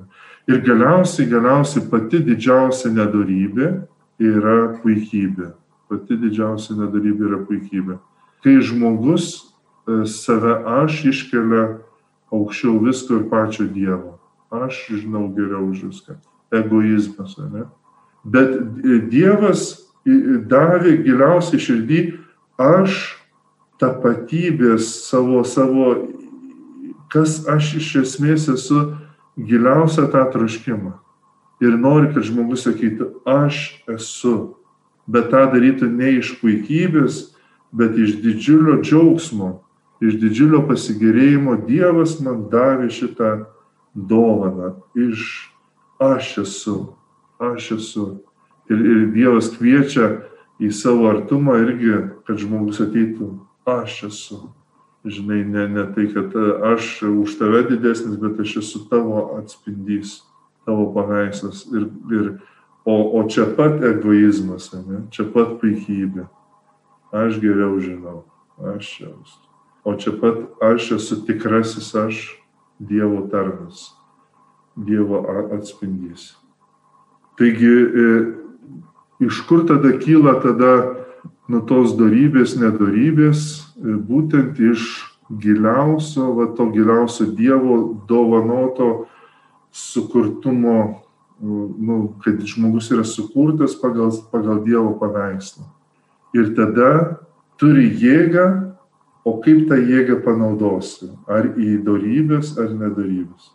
Ir 0.47 0.61
galiausiai, 0.65 1.27
galiausiai 1.29 1.85
pati 1.89 2.21
didžiausia 2.23 2.91
nedorybė 2.93 3.71
yra 4.19 4.57
puikybė. 4.81 5.51
Pati 5.89 6.17
didžiausia 6.21 6.77
nedorybė 6.77 7.27
yra 7.29 7.41
puikybė. 7.49 7.97
Kai 8.43 8.59
žmogus 8.63 9.48
save 10.05 10.55
aš 10.81 11.03
iškelia 11.11 11.65
aukščiau 12.33 12.79
visko 12.83 13.19
ir 13.19 13.27
pačio 13.31 13.67
Dievo. 13.69 14.17
Aš 14.49 14.87
žinau 14.89 15.27
geriau 15.35 15.69
už 15.69 15.85
viską. 15.89 16.17
Egoizmas, 16.53 17.37
ne? 17.37 17.67
Bet 18.25 18.55
e, 18.57 18.99
Dievas 19.11 19.89
davė 20.49 20.97
giliausiai 21.05 21.61
širdį 21.61 21.99
aš 22.59 23.15
tapatybės 23.79 24.89
savo, 25.07 25.43
savo, 25.47 25.91
kas 27.13 27.43
aš 27.47 27.75
iš 27.79 27.91
esmės 28.03 28.49
esu 28.51 28.81
giliausią 29.37 30.09
tą 30.11 30.25
troškimą. 30.33 30.97
Ir 31.63 31.75
nori, 31.79 32.11
kad 32.13 32.23
žmogus 32.23 32.65
sakytų, 32.67 33.11
aš 33.27 33.83
esu. 33.91 34.55
Bet 35.09 35.31
tą 35.31 35.45
darytų 35.51 35.89
ne 35.91 36.17
iš 36.19 36.35
puikybės, 36.41 37.33
bet 37.75 37.97
iš 37.99 38.19
didžiulio 38.23 38.79
džiaugsmo, 38.83 39.59
iš 40.03 40.19
didžiulio 40.21 40.63
pasigėrėjimo 40.69 41.57
Dievas 41.67 42.17
man 42.23 42.47
davė 42.51 42.89
šitą 42.93 43.31
dovaną. 43.93 44.75
Iš 44.95 45.25
aš 45.99 46.37
esu, 46.45 46.77
aš 47.39 47.71
esu. 47.79 48.07
Ir, 48.69 48.79
ir 48.79 49.01
Dievas 49.15 49.49
kviečia 49.55 50.11
į 50.61 50.71
savo 50.75 51.09
artumą 51.11 51.57
irgi, 51.63 51.97
kad 52.27 52.39
žmogus 52.39 52.81
ateitų, 52.83 53.33
aš 53.67 54.03
esu 54.11 54.39
žinai, 55.05 55.43
ne, 55.45 55.67
ne 55.67 55.93
tai, 55.95 56.07
kad 56.13 56.35
aš 56.73 57.01
už 57.03 57.37
tave 57.39 57.63
didesnis, 57.69 58.17
bet 58.19 58.39
aš 58.39 58.57
esu 58.63 58.83
tavo 58.89 59.39
atspindys, 59.39 60.21
tavo 60.65 60.89
paveikslas. 60.93 61.65
Ir, 61.71 61.87
ir, 62.11 62.31
o, 62.85 62.95
o 63.19 63.23
čia 63.29 63.47
pat 63.57 63.83
egoizmas, 63.83 64.71
ne? 64.73 65.05
čia 65.13 65.27
pat 65.33 65.59
puikybė. 65.61 66.27
Aš 67.15 67.39
geriau 67.41 67.79
žinau, 67.81 68.23
aš 68.75 68.95
čia. 68.97 69.13
O 69.89 69.95
čia 69.97 70.13
pat 70.21 70.37
aš 70.61 70.91
esu 70.99 71.23
tikrasis 71.25 71.95
aš, 71.97 72.35
Dievo 72.79 73.25
tarnas, 73.27 73.89
Dievo 74.77 75.23
atspindys. 75.51 76.35
Taigi, 77.39 77.65
e, 77.65 78.05
iš 79.25 79.41
kur 79.49 79.65
tada 79.67 79.95
kyla 79.97 80.37
tada 80.43 80.73
nuo 81.49 81.63
tos 81.65 81.97
darybės, 81.97 82.53
nedarybės, 82.61 83.41
e, 83.81 83.97
būtent 83.97 84.61
iš 84.61 84.85
giliausio, 85.41 86.29
va 86.37 86.51
to 86.53 86.69
giliausio 86.69 87.31
Dievo 87.33 87.97
dovanoto 88.07 89.09
sukurtumo, 89.73 91.01
nu, 91.41 92.13
kad 92.21 92.45
žmogus 92.45 92.91
yra 92.93 93.03
sukurtas 93.03 93.73
pagal, 93.81 94.13
pagal 94.31 94.61
Dievo 94.61 94.93
paveikslą. 95.01 95.65
Ir 96.37 96.53
tada 96.53 97.19
turi 97.57 97.89
jėgą, 97.89 98.68
o 99.27 99.37
kaip 99.43 99.67
tą 99.69 99.77
jėgą 99.79 100.21
panaudosi? 100.25 101.11
Ar 101.27 101.51
į 101.59 101.79
darybės, 101.85 102.55
ar 102.61 102.71
nedarybės. 102.73 103.53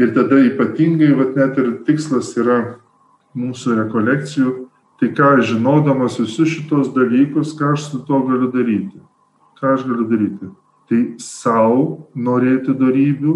Ir 0.00 0.12
tada 0.16 0.42
ypatingai, 0.44 1.14
va 1.16 1.30
net 1.36 1.58
ir 1.60 1.72
tikslas 1.86 2.34
yra 2.36 2.58
mūsų 3.36 3.80
rekolekcijų 3.82 4.66
Tai 4.96 5.12
ką 5.12 5.42
žinodamas 5.44 6.16
visus 6.16 6.48
šitos 6.48 6.88
dalykus, 6.94 7.52
ką 7.52 7.74
aš 7.74 7.90
su 7.90 7.98
to 8.08 8.16
galiu 8.24 8.48
daryti? 8.48 8.96
Ką 9.60 9.74
aš 9.74 9.84
galiu 9.84 10.06
daryti? 10.08 10.48
Tai 10.88 11.00
savo 11.20 12.08
norėti 12.16 12.72
darybių, 12.72 13.34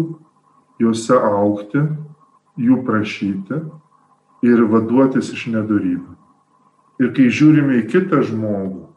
juose 0.81 1.13
aukti, 1.13 1.83
jų 2.57 2.79
prašyti 2.87 3.59
ir 4.41 4.63
vaduotis 4.73 5.29
iš 5.35 5.51
nedarybių. 5.53 6.15
Ir 7.01 7.13
kai 7.13 7.29
žiūrime 7.29 7.77
į 7.83 7.87
kitą 7.93 8.23
žmogų, 8.25 8.87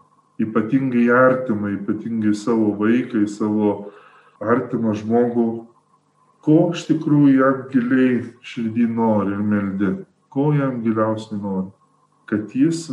ypatingai 0.42 1.06
artimą, 1.14 1.70
ypatingai 1.78 2.34
savo 2.34 2.72
vaiką, 2.80 3.22
į 3.22 3.30
savo 3.30 3.70
artimą 4.42 4.96
žmogų, 4.98 5.46
ko 6.44 6.58
iš 6.74 6.88
tikrųjų 6.90 7.38
jam 7.38 7.62
giliai 7.70 8.18
širdį 8.44 8.90
nori 8.96 9.32
ir 9.36 9.46
meldi, 9.54 9.94
ko 10.28 10.50
jam 10.56 10.82
giliausiai 10.84 11.40
nori 11.40 11.70
kad 12.26 12.54
jis, 12.54 12.88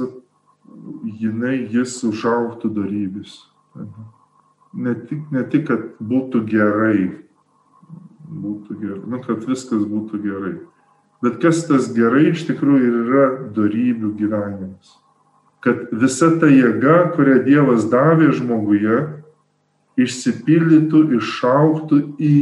jinai, 1.19 1.57
jis 1.71 1.95
užauktų 2.07 2.71
darybės. 2.75 3.37
Ne 4.71 4.95
tik, 5.07 5.23
ne 5.33 5.43
tik, 5.51 5.67
kad 5.67 5.87
būtų 5.99 6.43
gerai, 6.47 7.09
būtų 8.27 8.77
gerai, 8.79 9.01
nu, 9.11 9.19
kad 9.25 9.43
viskas 9.47 9.83
būtų 9.87 10.21
gerai. 10.23 10.53
Bet 11.21 11.37
kas 11.43 11.65
tas 11.67 11.91
gerai 11.93 12.31
iš 12.31 12.47
tikrųjų 12.47 12.91
yra 13.03 13.25
darybių 13.55 14.13
gyvenimas. 14.19 14.95
Kad 15.61 15.91
visa 15.93 16.31
ta 16.41 16.49
jėga, 16.49 17.11
kurią 17.15 17.41
Dievas 17.45 17.85
davė 17.91 18.31
žmoguje, 18.33 18.97
išsipildytų, 20.01 21.03
išauktų 21.19 21.99
į, 22.17 22.35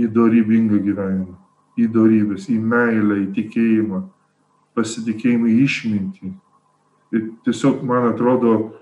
į 0.00 0.08
darybingą 0.16 0.80
gyvenimą, 0.82 1.36
į 1.78 1.88
darybės, 1.94 2.48
į 2.50 2.58
meilę, 2.58 3.20
į 3.22 3.28
tikėjimą, 3.36 4.02
pasitikėjimą 4.76 5.52
į 5.52 5.56
išmintį. 5.66 6.32
Ir 7.12 7.26
tiesiog, 7.46 7.84
man 7.86 8.08
atrodo, 8.10 8.72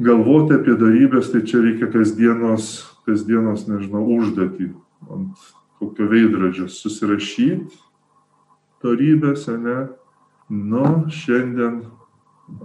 galvoti 0.00 0.56
apie 0.56 0.78
darybės, 0.80 1.32
tai 1.34 1.42
čia 1.44 1.60
reikia 1.64 1.90
kasdienos, 1.92 2.72
kasdienos 3.04 3.66
nežinau, 3.68 4.06
užduotį 4.16 4.70
ant 5.10 5.48
kokio 5.80 6.06
veidrodžio 6.08 6.68
susirašyti 6.70 7.80
darybės, 8.84 9.48
ne? 9.60 9.90
Nu, 10.50 10.84
šiandien 11.14 11.82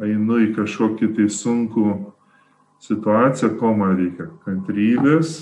einu 0.05 0.41
į 0.43 0.51
kažkokį 0.57 1.11
tai 1.17 1.27
sunkų 1.31 1.87
situaciją, 2.85 3.55
ko 3.59 3.73
man 3.77 3.95
reikia? 3.99 4.29
Kantrybės, 4.45 5.37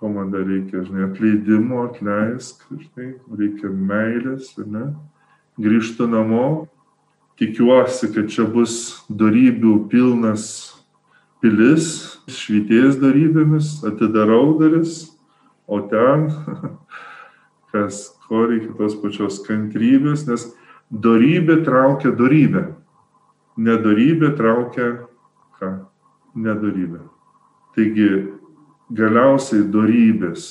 ko 0.00 0.08
man 0.08 0.32
dar 0.32 0.46
reikia, 0.48 0.82
žinai, 0.86 1.10
atleidimo, 1.10 1.84
atleisk, 1.90 2.64
žinai, 2.72 3.12
reikia 3.36 3.68
meilės, 3.68 4.54
ne? 4.64 4.90
grįžtu 5.60 6.06
namo, 6.08 6.68
tikiuosi, 7.40 8.08
kad 8.14 8.30
čia 8.32 8.46
bus 8.48 9.02
darybių 9.12 9.74
pilnas 9.92 10.46
pilis, 11.44 12.20
švities 12.28 12.96
darybėmis, 13.00 13.78
atidarau 13.88 14.56
daris, 14.60 15.02
o 15.68 15.82
ten, 15.90 16.30
kas 17.72 18.06
ko 18.24 18.46
reikia 18.48 18.72
tos 18.78 18.96
pačios 19.02 19.40
kantrybės, 19.44 20.24
nes 20.28 20.48
darybė 20.90 21.62
traukia 21.64 22.10
darybę, 22.18 22.64
nedarybė 23.56 24.34
traukia 24.36 24.90
ką? 25.60 25.70
Nedarybė. 26.34 27.00
Taigi 27.74 28.10
galiausiai 28.94 29.64
darybės 29.70 30.46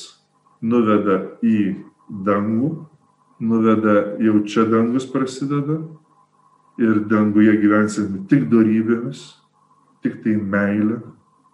nuveda 0.62 1.20
į 1.44 1.76
dangų, 2.10 2.72
nuveda 3.40 3.96
jau 4.24 4.42
čia 4.48 4.66
dangus 4.68 5.08
prasideda 5.12 5.80
ir 6.80 7.04
danguje 7.12 7.58
gyvensime 7.60 8.24
tik 8.32 8.48
darybėmis, 8.52 9.24
tik 10.04 10.22
tai 10.24 10.36
meilė, 10.40 11.02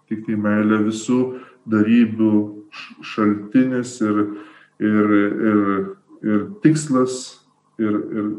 tik 0.09 0.25
tai 0.27 0.37
meilė 0.37 0.83
visų 0.85 1.21
darybių 1.69 2.33
šaltinis 3.01 3.97
ir, 4.05 4.19
ir, 4.83 5.15
ir, 5.49 5.61
ir 6.25 6.43
tikslas 6.61 7.15
ir, 7.81 7.95
ir 7.95 8.29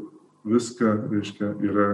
viską, 0.46 0.96
reiškia, 1.12 1.52
yra 1.66 1.90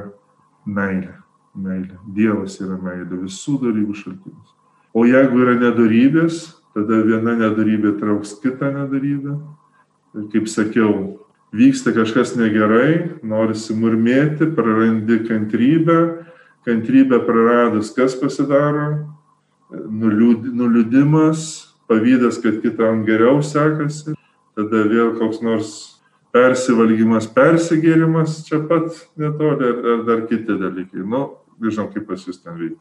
meilė. 0.67 1.17
meilė. 1.55 1.99
Dievas 2.17 2.59
yra 2.61 2.79
meilė, 2.81 3.25
visų 3.25 3.59
darybų 3.61 3.97
šaltinis. 3.97 4.53
O 4.95 5.05
jeigu 5.09 5.43
yra 5.45 5.57
nedarybės, 5.61 6.45
tada 6.73 7.03
viena 7.05 7.35
nedarybė 7.37 7.99
trauks 8.01 8.37
kitą 8.41 8.73
nedarybę. 8.73 9.37
Ir 10.17 10.29
kaip 10.33 10.49
sakiau, 10.49 11.19
vyksta 11.53 11.93
kažkas 11.97 12.35
negerai, 12.37 13.21
norisi 13.25 13.77
murmėti, 13.77 14.49
prarandi 14.57 15.23
kantrybę, 15.29 15.99
kantrybę 16.65 17.21
praradus 17.27 17.93
kas 17.97 18.17
pasidaro, 18.17 19.09
nuliūd, 19.73 20.49
nuliūdimas, 20.53 21.73
pavydas, 21.89 22.39
kad 22.41 22.61
kitam 22.65 23.05
geriau 23.09 23.41
sekasi, 23.45 24.17
tada 24.57 24.85
vėl 24.89 25.17
koks 25.19 25.41
nors 25.45 25.73
persivalgymas, 26.33 27.29
persigėrimas 27.35 28.41
čia 28.47 28.63
pat 28.69 28.89
netoli 29.21 29.69
ar, 29.69 29.83
ar 29.95 30.05
dar 30.09 30.25
kiti 30.31 30.57
dalykai. 30.59 31.05
Nu, 31.05 31.27
nežinau, 31.61 31.91
kaip 31.93 32.09
pas 32.09 32.25
jūs 32.25 32.41
ten 32.41 32.57
veikia. 32.59 32.81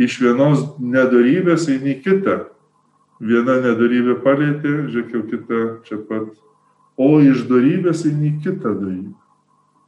Iš 0.00 0.16
vienos 0.22 0.64
nedarybės 0.80 1.68
eini 1.70 1.98
kitą. 2.02 2.46
Viena 3.20 3.58
nedarybė 3.60 4.16
palėtė, 4.24 4.76
žiūrėk, 4.92 5.26
kita 5.28 5.58
čia 5.84 6.00
pat. 6.08 6.30
O 7.00 7.18
iš 7.20 7.44
darybės 7.50 8.06
eini 8.08 8.32
kitą 8.42 8.74
darybę. 8.80 9.14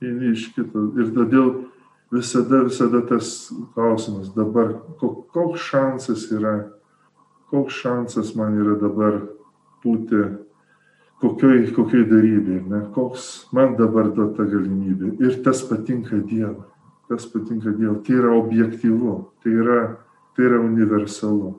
Eini 0.04 0.34
iš 0.36 0.50
kito. 0.54 0.90
Ir 1.00 1.10
todėl 1.16 1.52
visada, 2.12 2.62
visada 2.68 3.00
tas 3.08 3.50
klausimas 3.74 4.30
dabar, 4.36 4.74
koks 5.00 5.64
šansas 5.70 6.28
yra, 6.34 6.54
koks 7.50 7.80
šansas 7.82 8.34
man 8.36 8.58
yra 8.60 8.76
dabar 8.80 9.22
būti 9.82 10.22
kokioj, 11.22 11.66
kokioj 11.76 12.06
darybėj, 12.10 12.60
ne, 12.70 12.82
koks 12.94 13.28
man 13.54 13.76
dabar 13.78 14.10
duota 14.14 14.46
galimybė. 14.48 15.14
Ir 15.22 15.38
tas 15.46 15.62
patinka 15.68 16.18
Dievui. 16.18 16.66
Tas 17.10 17.26
patinka 17.30 17.74
Dievui. 17.76 18.00
Tai 18.06 18.18
yra 18.18 18.32
objektyvu, 18.40 19.16
tai 19.44 19.56
yra, 19.62 19.80
tai 20.36 20.48
yra 20.48 20.60
universalu. 20.64 21.54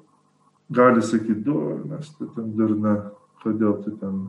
Gali 0.73 1.03
sakyti, 1.05 1.41
du, 1.45 1.59
nes 1.89 2.09
tu 2.17 2.27
ten 2.35 2.53
durna, 2.57 2.95
kodėl 3.43 3.77
tu 3.83 3.93
ten, 3.99 4.23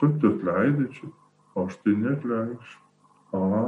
kur 0.00 0.14
tu 0.20 0.32
atleidai 0.34 0.88
čia, 0.92 1.10
o 1.54 1.66
aš 1.66 1.76
tai 1.84 1.94
neatleidžiu. 1.96 2.80
A, 3.36 3.60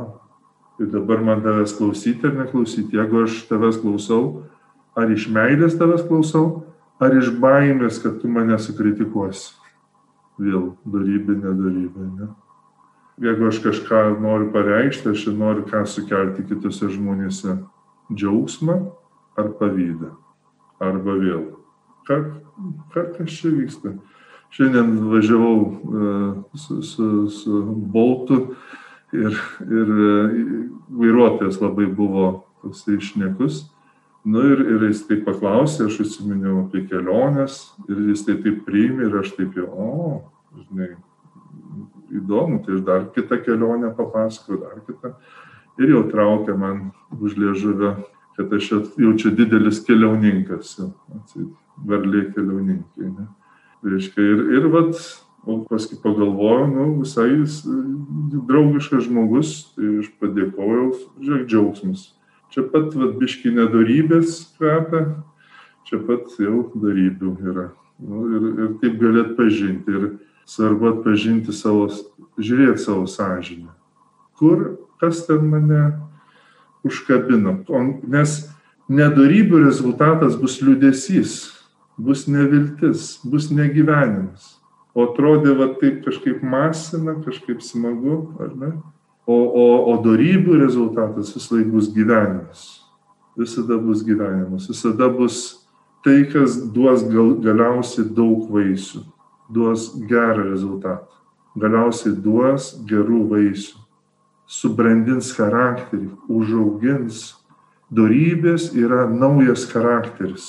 ir 0.80 0.90
dabar 0.92 1.22
man 1.24 1.44
tavęs 1.44 1.76
klausyti 1.78 2.28
ar 2.28 2.34
neklausyti. 2.36 2.96
Jeigu 2.98 3.22
aš 3.24 3.42
tavęs 3.50 3.80
klausau, 3.82 4.24
ar 4.98 5.12
iš 5.14 5.28
meilės 5.32 5.76
tavęs 5.78 6.04
klausau, 6.08 6.64
ar 7.00 7.14
iš 7.16 7.30
baimės, 7.40 8.00
kad 8.02 8.18
tu 8.22 8.32
mane 8.32 8.58
sukritikuosi 8.60 9.58
vėl 10.38 10.72
darybė, 10.86 11.36
nedarybė. 11.42 12.06
Ne? 12.18 12.28
Jeigu 13.22 13.48
aš 13.48 13.58
kažką 13.64 14.02
noriu 14.22 14.52
pareikšti, 14.54 15.10
aš 15.10 15.26
noriu 15.34 15.66
ką 15.66 15.82
sukelti 15.90 16.46
kitose 16.46 16.90
žmonėse- 16.94 17.58
džiaugsmą 18.14 18.78
ar 19.38 19.48
pavydą. 19.58 20.12
Arba 20.78 21.16
vėl. 21.18 21.42
Ką, 22.06 22.18
ką, 22.94 23.02
kas 23.16 23.34
čia 23.34 23.50
vyksta? 23.50 23.96
Šiandien 24.54 24.94
važiavau 25.10 25.56
uh, 25.60 26.36
su, 26.54 26.82
su, 26.82 27.28
su 27.28 27.62
Boltu 27.92 28.54
ir, 29.12 29.34
ir 29.66 29.90
uh, 29.92 30.38
vairuotojas 30.88 31.58
labai 31.60 31.88
buvo 31.90 32.46
toksai 32.62 32.96
išnekus. 32.96 33.66
Nu 34.28 34.42
ir, 34.44 34.60
ir 34.60 34.82
jis 34.90 35.04
taip 35.08 35.22
paklausė, 35.24 35.86
aš 35.88 36.02
atsiminiau 36.04 36.64
apie 36.66 36.82
keliones 36.90 37.60
ir 37.88 38.00
jis 38.10 38.26
tai 38.26 38.34
taip 38.44 38.58
priimė 38.66 39.06
ir 39.06 39.14
aš 39.22 39.30
taip 39.38 39.54
jau, 39.56 39.68
o, 39.72 40.08
žinai, 40.66 40.88
įdomu, 42.18 42.58
tai 42.64 42.74
aš 42.76 42.82
dar 42.84 43.06
kitą 43.14 43.38
kelionę 43.46 43.94
papasakau, 43.96 44.58
dar 44.60 44.82
kitą. 44.84 45.14
Ir 45.80 45.94
jau 45.94 46.02
traukia 46.10 46.58
man 46.60 46.90
už 47.14 47.38
liežuvę, 47.40 47.94
kad 48.36 48.52
aš 48.58 48.68
jau 49.00 49.14
čia 49.22 49.32
didelis 49.38 49.80
keliauninkas, 49.86 50.74
varlė 51.88 52.26
keliauninkai. 52.34 53.08
Ne? 53.08 53.30
Reiškia, 53.86 54.28
ir, 54.34 54.44
ir 54.58 54.68
vat, 54.74 55.00
o 55.48 55.62
paskui 55.70 55.96
pagalvojau, 56.04 56.68
nu, 56.74 56.86
visai 57.00 57.30
jis 57.30 57.62
draugiškas 58.50 59.08
žmogus, 59.08 59.56
tai 59.72 59.96
aš 60.02 60.12
padėkojau, 60.20 60.92
žiūrėk, 61.16 61.48
džiaugsmas 61.48 62.08
Čia 62.48 62.64
pat 62.72 62.94
vadbiški 62.96 63.52
nedarybės 63.52 64.40
kvepia, 64.56 65.02
čia 65.88 66.00
pat 66.06 66.32
jau 66.40 66.68
darybių 66.72 67.34
yra. 67.50 67.68
Nu, 67.98 68.24
ir, 68.32 68.48
ir 68.54 68.74
taip 68.80 68.96
gali 69.00 69.24
atpažinti. 69.26 69.94
Ir 69.94 70.08
svarbu 70.48 70.92
atpažinti 70.94 71.52
savo, 71.52 71.88
žiūrėti 72.40 72.84
savo 72.86 73.06
sąžinę. 73.10 73.72
Kur, 74.38 74.78
kas 75.02 75.26
ten 75.26 75.44
mane 75.50 75.82
užkabino. 76.86 77.58
O, 77.68 77.82
nes 78.08 78.40
nedarybių 78.88 79.64
rezultatas 79.66 80.38
bus 80.40 80.60
liūdėsys, 80.64 81.34
bus 81.98 82.26
neviltis, 82.30 83.18
bus 83.26 83.50
negyvenimas. 83.52 84.54
O 84.96 85.04
atrodė, 85.10 85.52
va 85.58 85.68
taip 85.78 86.00
kažkaip 86.06 86.40
masina, 86.42 87.18
kažkaip 87.26 87.60
smagu, 87.62 88.22
ar 88.42 88.54
ne? 88.56 88.70
O, 89.28 89.36
o, 89.36 89.64
o 89.92 89.94
darybių 90.00 90.56
rezultatas 90.62 91.34
vis 91.36 91.50
laik 91.52 91.66
bus 91.68 91.90
gyvenimas. 91.92 92.62
Visada 93.36 93.76
bus 93.76 94.00
gyvenimas. 94.02 94.70
Visada 94.70 95.08
bus 95.12 95.66
tai, 96.04 96.22
kas 96.32 96.56
duos 96.72 97.04
gal, 97.12 97.34
galiausiai 97.44 98.06
daug 98.16 98.46
vaisių. 98.48 99.02
Duos 99.52 99.90
gerą 100.08 100.46
rezultatą. 100.48 101.20
Galiausiai 101.60 102.14
duos 102.24 102.70
gerų 102.88 103.26
vaisių. 103.28 103.82
Subrandins 104.48 105.28
charakterį, 105.36 106.08
užaugins. 106.32 107.34
Darybės 107.92 108.70
yra 108.76 109.04
naujas 109.12 109.66
charakteris. 109.68 110.46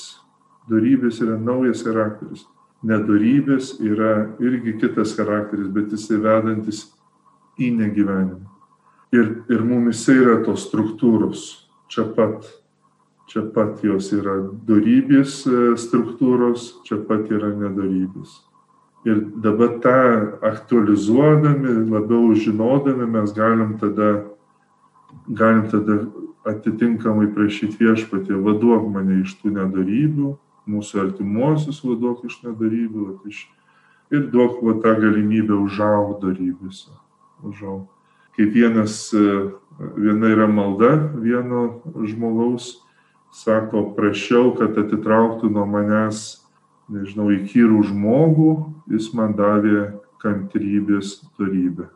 Darybės 0.71 1.19
yra 1.23 1.35
naujas 1.35 1.83
charakteris. 1.83 2.45
Nedarybės 2.79 3.73
yra 3.83 4.37
irgi 4.39 4.77
kitas 4.79 5.11
charakteris, 5.19 5.67
bet 5.67 5.91
jisai 5.91 6.21
vedantis 6.23 6.85
į 7.59 7.73
negyvenimą. 7.75 8.58
Ir, 9.11 9.41
ir 9.49 9.61
mumise 9.65 10.13
yra 10.13 10.37
tos 10.45 10.67
struktūros. 10.67 11.45
Čia 11.89 12.05
pat, 12.13 12.45
čia 13.29 13.41
pat 13.55 13.81
jos 13.81 14.11
yra 14.13 14.35
darybės 14.69 15.41
e, 15.49 15.73
struktūros, 15.81 16.75
čia 16.85 16.99
pat 17.07 17.31
yra 17.33 17.49
nedarybės. 17.57 18.37
Ir 19.09 19.23
dabar 19.41 19.79
tą 19.81 19.97
aktualizuodami, 20.45 21.73
labiau 21.89 22.35
žinodami, 22.37 23.07
mes 23.09 23.33
galim 23.33 23.77
tada, 23.81 24.11
galim 25.25 25.65
tada 25.71 26.03
atitinkamai 26.45 27.31
prašyti 27.33 27.79
viešpatį, 27.81 28.37
vaduok 28.45 28.89
mane 28.93 29.23
iš 29.23 29.39
tų 29.41 29.55
nedarybių, 29.57 30.33
mūsų 30.69 31.05
artimuosius 31.07 31.81
vaduok 31.81 32.27
iš 32.29 32.41
nedarybių 32.45 33.11
iš, 33.31 33.47
ir 34.13 34.27
duok 34.33 34.61
va 34.67 34.77
tą 34.83 34.99
galimybę 35.01 35.57
užaugti 35.57 36.27
darybėse. 36.27 36.93
Užaugti 37.41 37.98
kaip 38.39 38.53
vienas, 38.55 39.11
e, 39.11 39.51
viena 39.99 40.29
yra 40.31 40.47
malda 40.47 40.93
vieno 41.19 41.81
žmogaus, 42.07 42.77
sako, 43.35 43.89
prašiau, 43.97 44.53
kad 44.55 44.77
atitrauktų 44.79 45.51
nuo 45.51 45.65
manęs, 45.67 46.39
nežinau, 46.89 47.27
įkyrų 47.35 47.83
žmogų, 47.91 48.51
jis 48.95 49.11
man 49.13 49.35
davė 49.35 49.89
kantrybės 50.23 51.19
darybę. 51.39 51.89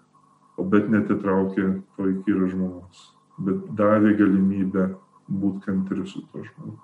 O 0.60 0.68
bet 0.68 0.92
netitraukė 0.92 1.70
to 1.96 2.10
įkyrų 2.12 2.52
žmogaus, 2.52 3.08
bet 3.40 3.64
davė 3.80 4.12
galimybę 4.20 4.92
būti 5.32 5.64
kantriu 5.64 6.04
su 6.06 6.22
to 6.28 6.44
žmogu. 6.44 6.76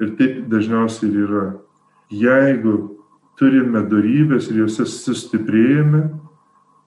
Ir 0.00 0.14
taip 0.16 0.38
dažniausiai 0.48 1.10
ir 1.10 1.18
yra. 1.26 1.44
Jeigu 2.14 2.76
turime 3.36 3.82
darybės 3.90 4.48
ir 4.48 4.62
juose 4.62 4.86
sustiprėjame, 4.88 6.06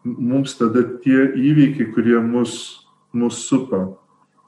mums 0.03 0.57
tada 0.59 0.83
tie 1.03 1.31
įvykiai, 1.39 1.91
kurie 1.93 2.19
mus, 2.19 2.85
mus 3.13 3.43
supa, 3.47 3.85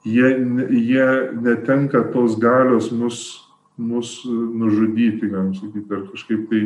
jie, 0.04 0.30
jie 0.70 1.08
netenka 1.42 2.04
tos 2.12 2.38
galios 2.38 2.90
mus, 2.92 3.48
mus 3.76 4.22
nužudyti, 4.26 5.28
galim 5.28 5.54
sakyti, 5.54 5.88
ar 5.92 6.06
kažkaip 6.12 6.46
tai 6.50 6.62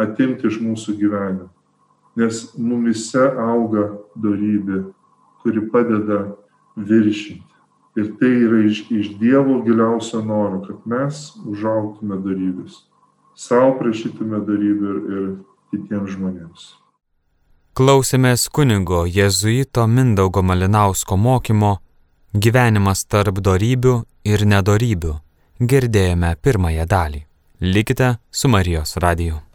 atimti 0.00 0.48
iš 0.50 0.60
mūsų 0.62 0.96
gyvenimo. 1.00 1.50
Nes 2.16 2.46
mumise 2.56 3.24
auga 3.40 3.90
darybė, 4.16 4.86
kuri 5.44 5.66
padeda 5.72 6.22
viršinti. 6.76 7.44
Ir 7.96 8.10
tai 8.20 8.30
yra 8.44 8.60
iš, 8.68 8.82
iš 8.92 9.14
Dievo 9.20 9.62
giliausio 9.64 10.20
noro, 10.24 10.60
kad 10.66 10.84
mes 10.88 11.30
užauktume 11.48 12.18
darybės. 12.24 12.82
Sau 13.36 13.76
prašytume 13.78 14.40
darybę 14.44 14.90
ir, 14.92 14.98
ir 15.12 15.30
kitiems 15.72 16.12
žmonėms. 16.16 16.66
Klausėmės 17.76 18.46
kunigo 18.56 19.02
jėzuito 19.04 19.82
Mindaugo 19.84 20.40
Malinausko 20.40 21.18
mokymo 21.20 21.74
Gyvenimas 22.32 23.02
tarp 23.04 23.42
darybių 23.44 23.92
ir 24.24 24.44
nedarybių. 24.48 25.12
Girdėjome 25.60 26.30
pirmąją 26.40 26.86
dalį. 26.88 27.20
Likite 27.60 28.14
su 28.32 28.48
Marijos 28.48 28.96
radiju. 29.04 29.45